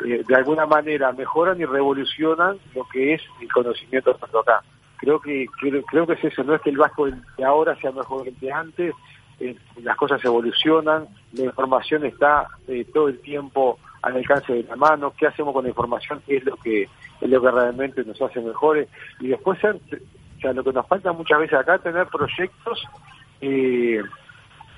[0.04, 4.62] eh, de alguna manera mejoran y revolucionan lo que es el conocimiento tanto acá.
[4.98, 7.92] Creo que creo, creo que es eso, no es que el básquetbol de ahora sea
[7.92, 8.94] mejor que el de antes,
[9.40, 14.76] eh, las cosas evolucionan, la información está eh, todo el tiempo al alcance de la
[14.76, 16.88] mano, qué hacemos con la información es lo que
[17.20, 18.88] es lo que realmente nos hace mejores
[19.20, 22.84] y después lo que nos falta muchas veces acá tener proyectos
[23.40, 24.00] eh,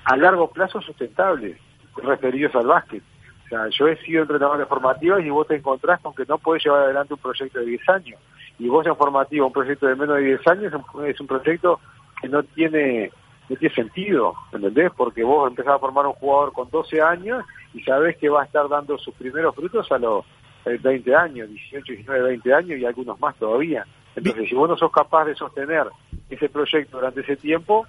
[0.05, 1.57] a largo plazo sustentables
[1.97, 3.03] referidos al básquet.
[3.51, 6.37] O sea, yo he sido entrenador de formativas y vos te encontrás con que no
[6.37, 8.17] podés llevar adelante un proyecto de 10 años.
[8.57, 11.27] Y vos en formativa, un proyecto de menos de 10 años, es un- es un
[11.27, 11.79] proyecto
[12.21, 13.11] que no tiene
[13.49, 14.93] no tiene sentido, ¿entendés?
[14.95, 17.43] Porque vos empezás a formar un jugador con 12 años
[17.73, 20.23] y sabés que va a estar dando sus primeros frutos a los
[20.63, 23.85] eh, 20 años, 18, 19, 20 años y algunos más todavía.
[24.15, 25.87] Entonces, si vos no sos capaz de sostener
[26.29, 27.85] ese proyecto durante ese tiempo,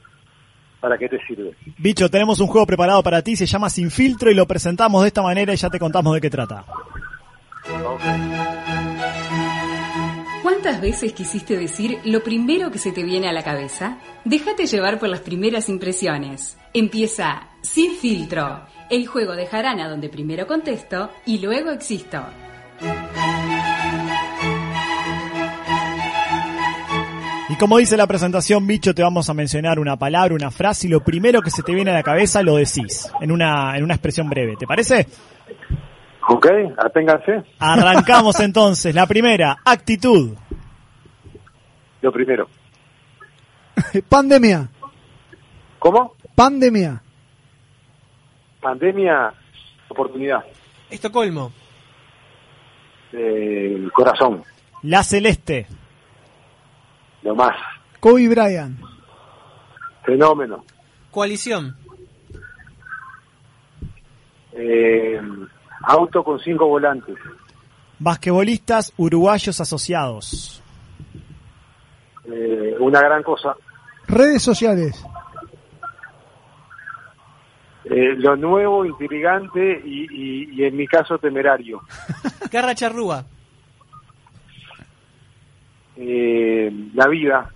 [0.82, 1.54] ¿para qué te sirve?
[1.78, 5.08] Bicho, tenemos un juego preparado para ti, se llama Sin Filtro y lo presentamos de
[5.08, 6.64] esta manera y ya te contamos de qué trata.
[10.42, 13.98] ¿Cuántas veces quisiste decir lo primero que se te viene a la cabeza?
[14.24, 16.58] Déjate llevar por las primeras impresiones.
[16.74, 22.24] Empieza Sin Filtro, el juego de jarana donde primero contesto y luego existo.
[27.52, 30.90] Y como dice la presentación, bicho, te vamos a mencionar una palabra, una frase y
[30.90, 33.92] lo primero que se te viene a la cabeza lo decís en una, en una
[33.92, 34.56] expresión breve.
[34.56, 35.06] ¿Te parece?
[36.28, 36.46] Ok,
[36.78, 37.42] aténganse.
[37.58, 38.94] Arrancamos entonces.
[38.94, 40.34] La primera, actitud.
[42.00, 42.48] Lo primero.
[44.08, 44.70] Pandemia.
[45.78, 46.14] ¿Cómo?
[46.34, 47.02] Pandemia.
[48.62, 49.30] Pandemia,
[49.90, 50.42] oportunidad.
[50.88, 51.52] Estocolmo.
[53.12, 54.42] Eh, el corazón,
[54.84, 55.66] La celeste.
[57.22, 57.56] Lo más.
[58.00, 58.78] Kobe Bryant.
[60.04, 60.64] Fenómeno.
[61.10, 61.76] Coalición.
[64.52, 65.20] Eh,
[65.82, 67.16] auto con cinco volantes.
[67.98, 70.62] Basquetbolistas uruguayos asociados.
[72.24, 73.54] Eh, una gran cosa.
[74.08, 75.04] Redes sociales.
[77.84, 81.80] Eh, lo nuevo, intrigante y, y- y en mi caso temerario.
[82.50, 83.24] Garra charrúa.
[85.96, 87.50] Eh, la vida.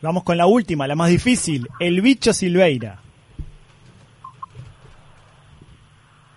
[0.00, 1.68] Vamos con la última, la más difícil.
[1.78, 2.98] El bicho Silveira.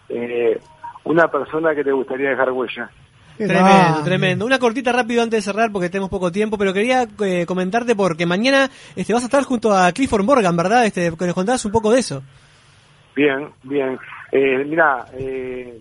[0.10, 0.60] Eh,
[1.04, 2.90] una persona que te gustaría dejar huella.
[3.38, 4.46] Tremendo, tremendo.
[4.46, 8.26] Una cortita rápido antes de cerrar porque tenemos poco tiempo, pero quería eh, comentarte porque
[8.26, 10.86] mañana este, vas a estar junto a Clifford Morgan, ¿verdad?
[10.86, 12.24] Este, que nos contabas un poco de eso.
[13.16, 13.98] Bien, bien.
[14.32, 15.78] Eh, mira, eh,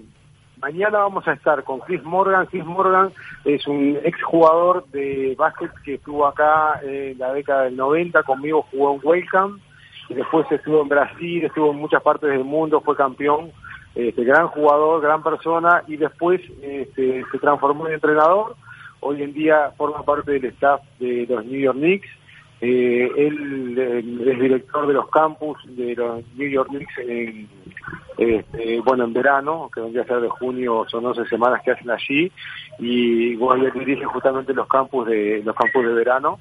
[0.65, 2.47] mañana vamos a estar con Chris Morgan.
[2.47, 3.11] Chris Morgan
[3.45, 8.95] es un exjugador de básquet que estuvo acá en la década del 90, conmigo jugó
[8.95, 9.61] en Welcome,
[10.09, 13.53] y después estuvo en Brasil, estuvo en muchas partes del mundo, fue campeón,
[13.95, 18.57] este, gran jugador, gran persona, y después este, se transformó en entrenador.
[19.01, 22.09] Hoy en día forma parte del staff de los New York Knicks.
[22.63, 27.49] Eh, él eh, es director de los campus de los New York Knicks en,
[28.17, 31.91] este, bueno, en verano, que vendría a ser de junio, son 11 semanas que hacen
[31.91, 32.31] allí,
[32.79, 36.39] y él dirige justamente los campus de los campus de verano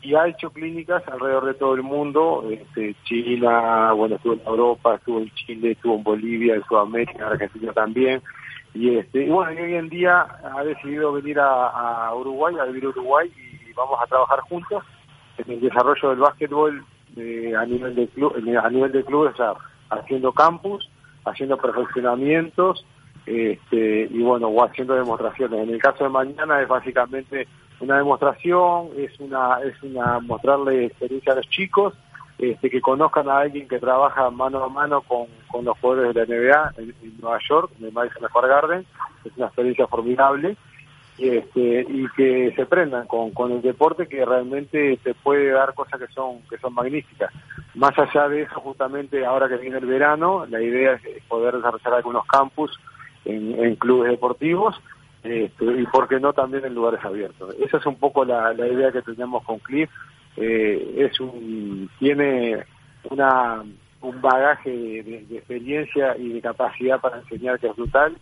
[0.00, 4.94] y ha hecho clínicas alrededor de todo el mundo, este, China, bueno, estuvo en Europa,
[4.94, 8.22] estuvo en Chile, estuvo en Bolivia, en Sudamérica, en Argentina también,
[8.74, 12.84] y este, y bueno, y hoy en día ha decidido venir a, Uruguay, a vivir
[12.84, 14.84] a Uruguay, y vamos a trabajar juntos
[15.38, 16.84] en el desarrollo del básquetbol
[17.16, 19.54] eh, a nivel de club, a nivel de clubes, o sea,
[19.90, 20.88] haciendo campus,
[21.24, 22.84] haciendo perfeccionamientos,
[23.26, 25.60] este, y bueno, o haciendo demostraciones.
[25.60, 27.46] En el caso de mañana es básicamente
[27.80, 31.94] una demostración, es una, es una mostrarle experiencia a los chicos,
[32.38, 36.26] este, que conozcan a alguien que trabaja mano a mano con, con los jugadores de
[36.26, 38.86] la NBA en, Nueva York, en el Madison Square Garden,
[39.24, 40.56] es una experiencia formidable.
[41.18, 46.00] Este, y que se prendan con, con el deporte que realmente te puede dar cosas
[46.00, 47.32] que son que son magníficas.
[47.74, 51.94] Más allá de eso, justamente ahora que viene el verano, la idea es poder desarrollar
[51.94, 52.78] algunos campus
[53.24, 54.80] en, clubes deportivos
[55.22, 57.54] este, y por qué no también en lugares abiertos.
[57.58, 59.90] Esa es un poco la, idea que tenemos con Cliff.
[60.36, 62.64] Eh, es un tiene
[63.10, 63.64] una
[64.00, 68.16] un bagaje de experiencia y de capacidad para enseñar que es brutal.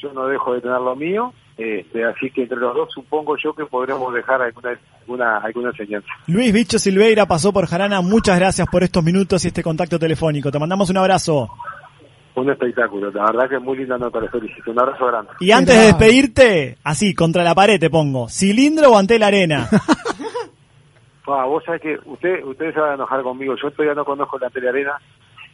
[0.00, 3.54] Yo no dejo de tener lo mío, este, así que entre los dos supongo yo
[3.54, 6.08] que podremos dejar alguna alguna, alguna enseñanza.
[6.26, 8.00] Luis Bicho Silveira pasó por Jarana.
[8.00, 10.50] Muchas gracias por estos minutos y este contacto telefónico.
[10.50, 11.48] Te mandamos un abrazo.
[12.34, 14.70] Un espectáculo, la verdad que es muy linda nota, felicito.
[14.70, 15.30] Un abrazo grande.
[15.40, 18.28] Y antes de despedirte, así, contra la pared te pongo.
[18.28, 19.68] ¿Cilindro o ante la arena?
[21.28, 24.38] Ah, vos sabés que usted, ustedes se van a enojar conmigo, yo todavía no conozco
[24.38, 24.92] la telearena.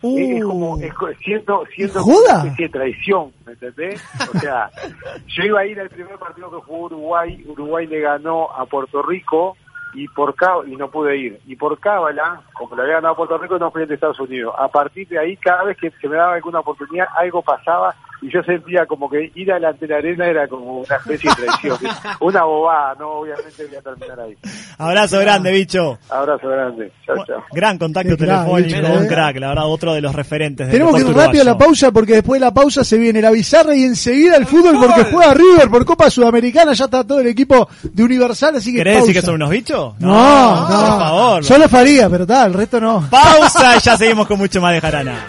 [0.03, 4.03] Es, es como, es, co- siento, siento una especie de traición, ¿me entendés?
[4.35, 4.71] O sea,
[5.29, 9.03] yo iba a ir al primer partido que jugó Uruguay, Uruguay le ganó a Puerto
[9.03, 9.57] Rico
[9.95, 10.35] y por
[10.67, 11.41] y no pude ir.
[11.47, 14.55] Y por cábala, como le había ganado a Puerto Rico, no fui a Estados Unidos.
[14.59, 18.33] A partir de ahí, cada vez que se me daba alguna oportunidad, algo pasaba y
[18.33, 21.79] yo sentía como que ir adelante de la arena era como una especie de traición.
[22.21, 24.37] una bobada, no, obviamente voy a terminar ahí.
[24.79, 25.99] Abrazo grande, bicho.
[26.09, 26.93] Abrazo grande.
[27.05, 27.43] Chao, chao.
[27.53, 29.09] Gran contacto telefónico, bicho, un eh.
[29.09, 31.91] crack, la verdad, otro de los referentes del Tenemos que ir rápido a la pausa
[31.91, 35.35] porque después de la pausa se viene la bizarra y enseguida el fútbol porque juega
[35.35, 36.75] River por Copa Sudamericana.
[36.75, 39.07] Ya está todo el equipo de Universal, así que ¿Querés pausa.
[39.09, 39.95] decir que son unos bichos?
[39.99, 41.45] No, no, por favor.
[41.45, 43.05] Solo Faría, pero tal, el resto no.
[43.11, 45.27] Pausa y ya seguimos con mucho más de Jarana.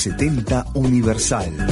[0.00, 1.69] 70 Universal.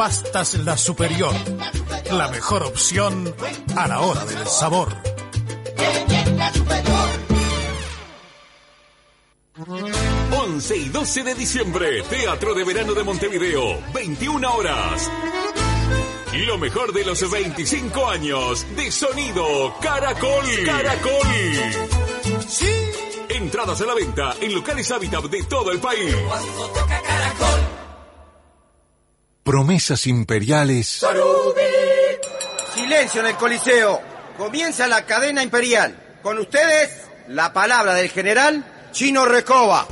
[0.00, 1.34] Pastas La Superior.
[2.10, 3.34] La mejor opción
[3.76, 4.96] a la hora del sabor.
[5.76, 7.10] Que bien la superior.
[10.42, 15.10] 11 y 12 de diciembre, Teatro de Verano de Montevideo, 21 horas.
[16.32, 20.46] Y lo mejor de los 25 años de sonido Caracol.
[20.64, 21.28] Caracol.
[22.48, 22.72] Sí.
[23.28, 26.16] Entradas a la venta en locales Habitat de todo el país.
[29.50, 31.04] Promesas imperiales
[32.72, 34.00] Silencio en el Coliseo.
[34.38, 36.20] Comienza la cadena imperial.
[36.22, 39.88] Con ustedes, la palabra del general Chino Recoba.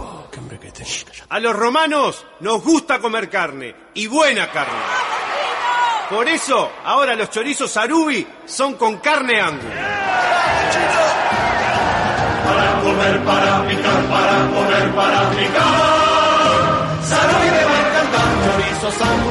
[1.28, 4.78] A los romanos nos gusta comer carne, y buena carne.
[6.08, 9.64] Por eso, ahora los chorizos Arubi son con carne angus.
[12.44, 15.98] Para comer, para picar, para comer, para picar.
[17.02, 19.27] Sarubi me va a encantar, chorizos angus de verdad.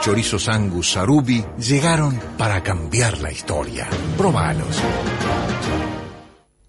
[0.00, 3.86] Los chorizos Angus Sarubi llegaron para cambiar la historia.
[4.16, 4.80] Probalos.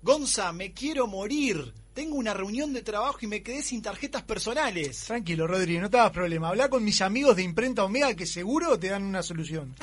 [0.01, 1.73] Gonza, me quiero morir.
[1.93, 5.05] Tengo una reunión de trabajo y me quedé sin tarjetas personales.
[5.05, 6.49] Tranquilo, Rodri, no te hagas problema.
[6.49, 9.75] Habla con mis amigos de Imprenta Omega que seguro te dan una solución.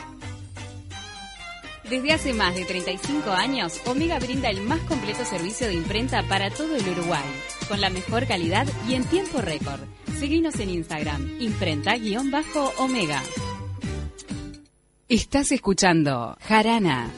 [1.90, 6.50] Desde hace más de 35 años, Omega brinda el más completo servicio de imprenta para
[6.50, 7.24] todo el Uruguay,
[7.66, 9.80] con la mejor calidad y en tiempo récord.
[10.18, 13.22] Seguinos en Instagram, imprenta-omega.
[15.08, 17.10] Estás escuchando Jarana.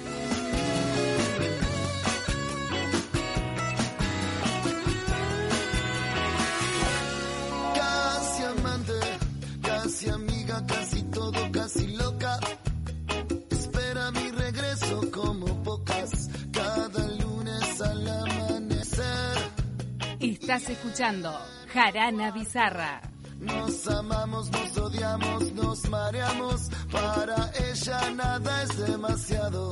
[20.91, 21.33] escuchando
[21.73, 23.01] Jarana Bizarra.
[23.39, 26.69] Nos amamos, nos odiamos, nos mareamos.
[26.91, 29.71] Para ella nada es demasiado.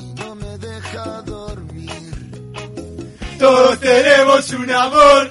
[0.00, 1.92] y No me deja dormir.
[3.38, 5.30] Todos tenemos un amor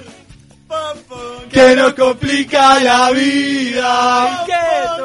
[1.52, 4.44] que nos complica la vida.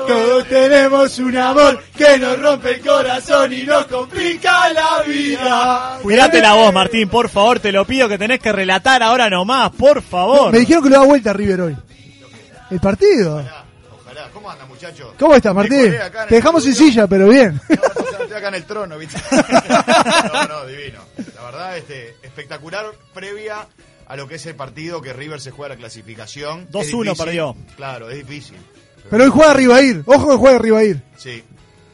[0.08, 6.00] Todos tenemos un amor que nos rompe el corazón y nos complica la vida.
[6.02, 9.72] Cuídate la voz, Martín, por favor, te lo pido que tenés que relatar ahora nomás,
[9.72, 10.52] por favor.
[10.52, 11.78] Me dijeron que lo da vuelta a River hoy.
[12.72, 13.38] El partido.
[13.38, 13.68] Ojalá.
[14.34, 15.14] ¿Cómo anda, muchachos?
[15.18, 15.94] ¿Cómo estás, Martín?
[16.30, 17.60] Te dejamos sin silla, pero bien.
[17.70, 19.20] No, estoy acá en el trono, ¿viste?
[20.34, 21.00] No, no, divino.
[21.36, 23.68] La verdad, este, espectacular previa
[24.08, 26.62] a lo que es el partido que River se juega la clasificación.
[26.62, 27.26] Es 2-1 difícil.
[27.26, 27.56] perdió.
[27.76, 28.58] Claro, es difícil.
[29.10, 30.04] Pero hoy juega Rivair.
[30.06, 31.02] Ojo que juega Rivair.
[31.18, 31.44] Sí.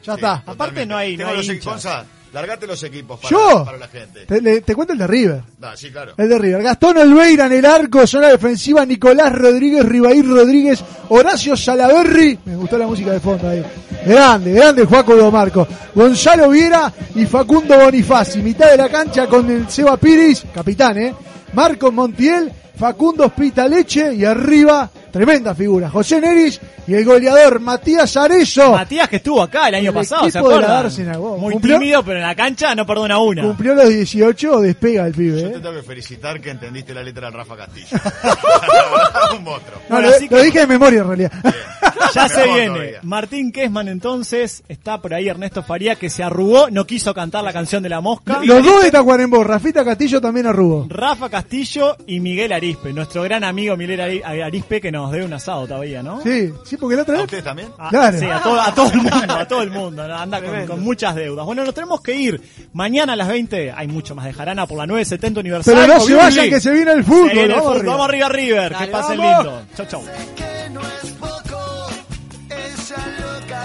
[0.04, 0.42] Ya Sí, está.
[0.46, 1.86] Aparte no hay, no hay los hinchas.
[2.34, 3.64] Largate los equipos para, ¿Yo?
[3.64, 4.26] para la gente.
[4.26, 5.42] Te, le- te cuento el de River.
[5.58, 6.14] Da, sí, claro.
[6.16, 6.62] El de River.
[6.64, 12.38] Gastón Olveira en el arco, zona defensiva, Nicolás Rodríguez, Rivair Rodríguez, Horacio Salaverri.
[12.44, 13.64] Me gustó la música de fondo ahí.
[14.04, 15.66] Grande, grande Juaco Do Marco.
[15.94, 18.42] Gonzalo Viera y Facundo Bonifaci.
[18.42, 21.14] Mitad de la cancha con el Seba Piris, capitán, ¿eh?
[21.52, 28.72] Marcos Montiel, Facundo Spitaleche y arriba, tremenda figura, José Neris y el goleador Matías Arezo.
[28.72, 31.20] Matías que estuvo acá el año El pasado, ¿se equipo de la acuerdan?
[31.40, 31.78] Muy ¿Cumplió?
[31.78, 33.42] tímido, pero en la cancha no perdona una.
[33.44, 35.50] Cumplió los 18, despega el pibe, Yo ¿eh?
[35.50, 37.86] te tengo que felicitar que entendiste la letra del Rafa Castillo.
[39.36, 39.78] Un monstruo.
[39.88, 41.32] No, lo, lo dije de memoria en realidad.
[42.12, 42.66] Ya se viene.
[42.66, 42.98] todavía.
[43.02, 47.52] Martín Kesman entonces, está por ahí Ernesto Faría que se arrugó, no quiso cantar la
[47.52, 48.40] canción de la mosca.
[48.42, 50.86] Los dos de Tacuarembó, Rafita Castillo también arrugó.
[50.88, 55.32] Rafa Castillo y Miguel Arispe, nuestro gran amigo Miguel Ari- Arispe que nos debe un
[55.32, 56.20] asado todavía, ¿no?
[56.22, 57.24] Sí, sí, porque la otra ¿A vez.
[57.24, 57.68] ustedes también?
[57.78, 58.18] Ah, Claro.
[58.18, 60.16] Sí, a todo, a todo el mundo, a todo el mundo, ¿no?
[60.16, 61.44] anda con, con muchas deudas.
[61.46, 62.40] Bueno, nos tenemos que ir.
[62.72, 65.74] Mañana a las 20 hay mucho más de Jarana por la 970 Universal.
[65.74, 67.28] Pero no se vayan que se viene el fútbol.
[67.28, 67.76] Se viene el vamos fútbol.
[67.78, 67.92] arriba.
[67.92, 68.72] Vamos arriba, River.
[68.72, 69.44] Dale, que pasen vamos.
[69.44, 69.62] lindo.
[69.76, 70.02] Chau, chau.
[70.36, 71.86] que no es poco,
[72.50, 73.64] ella loca,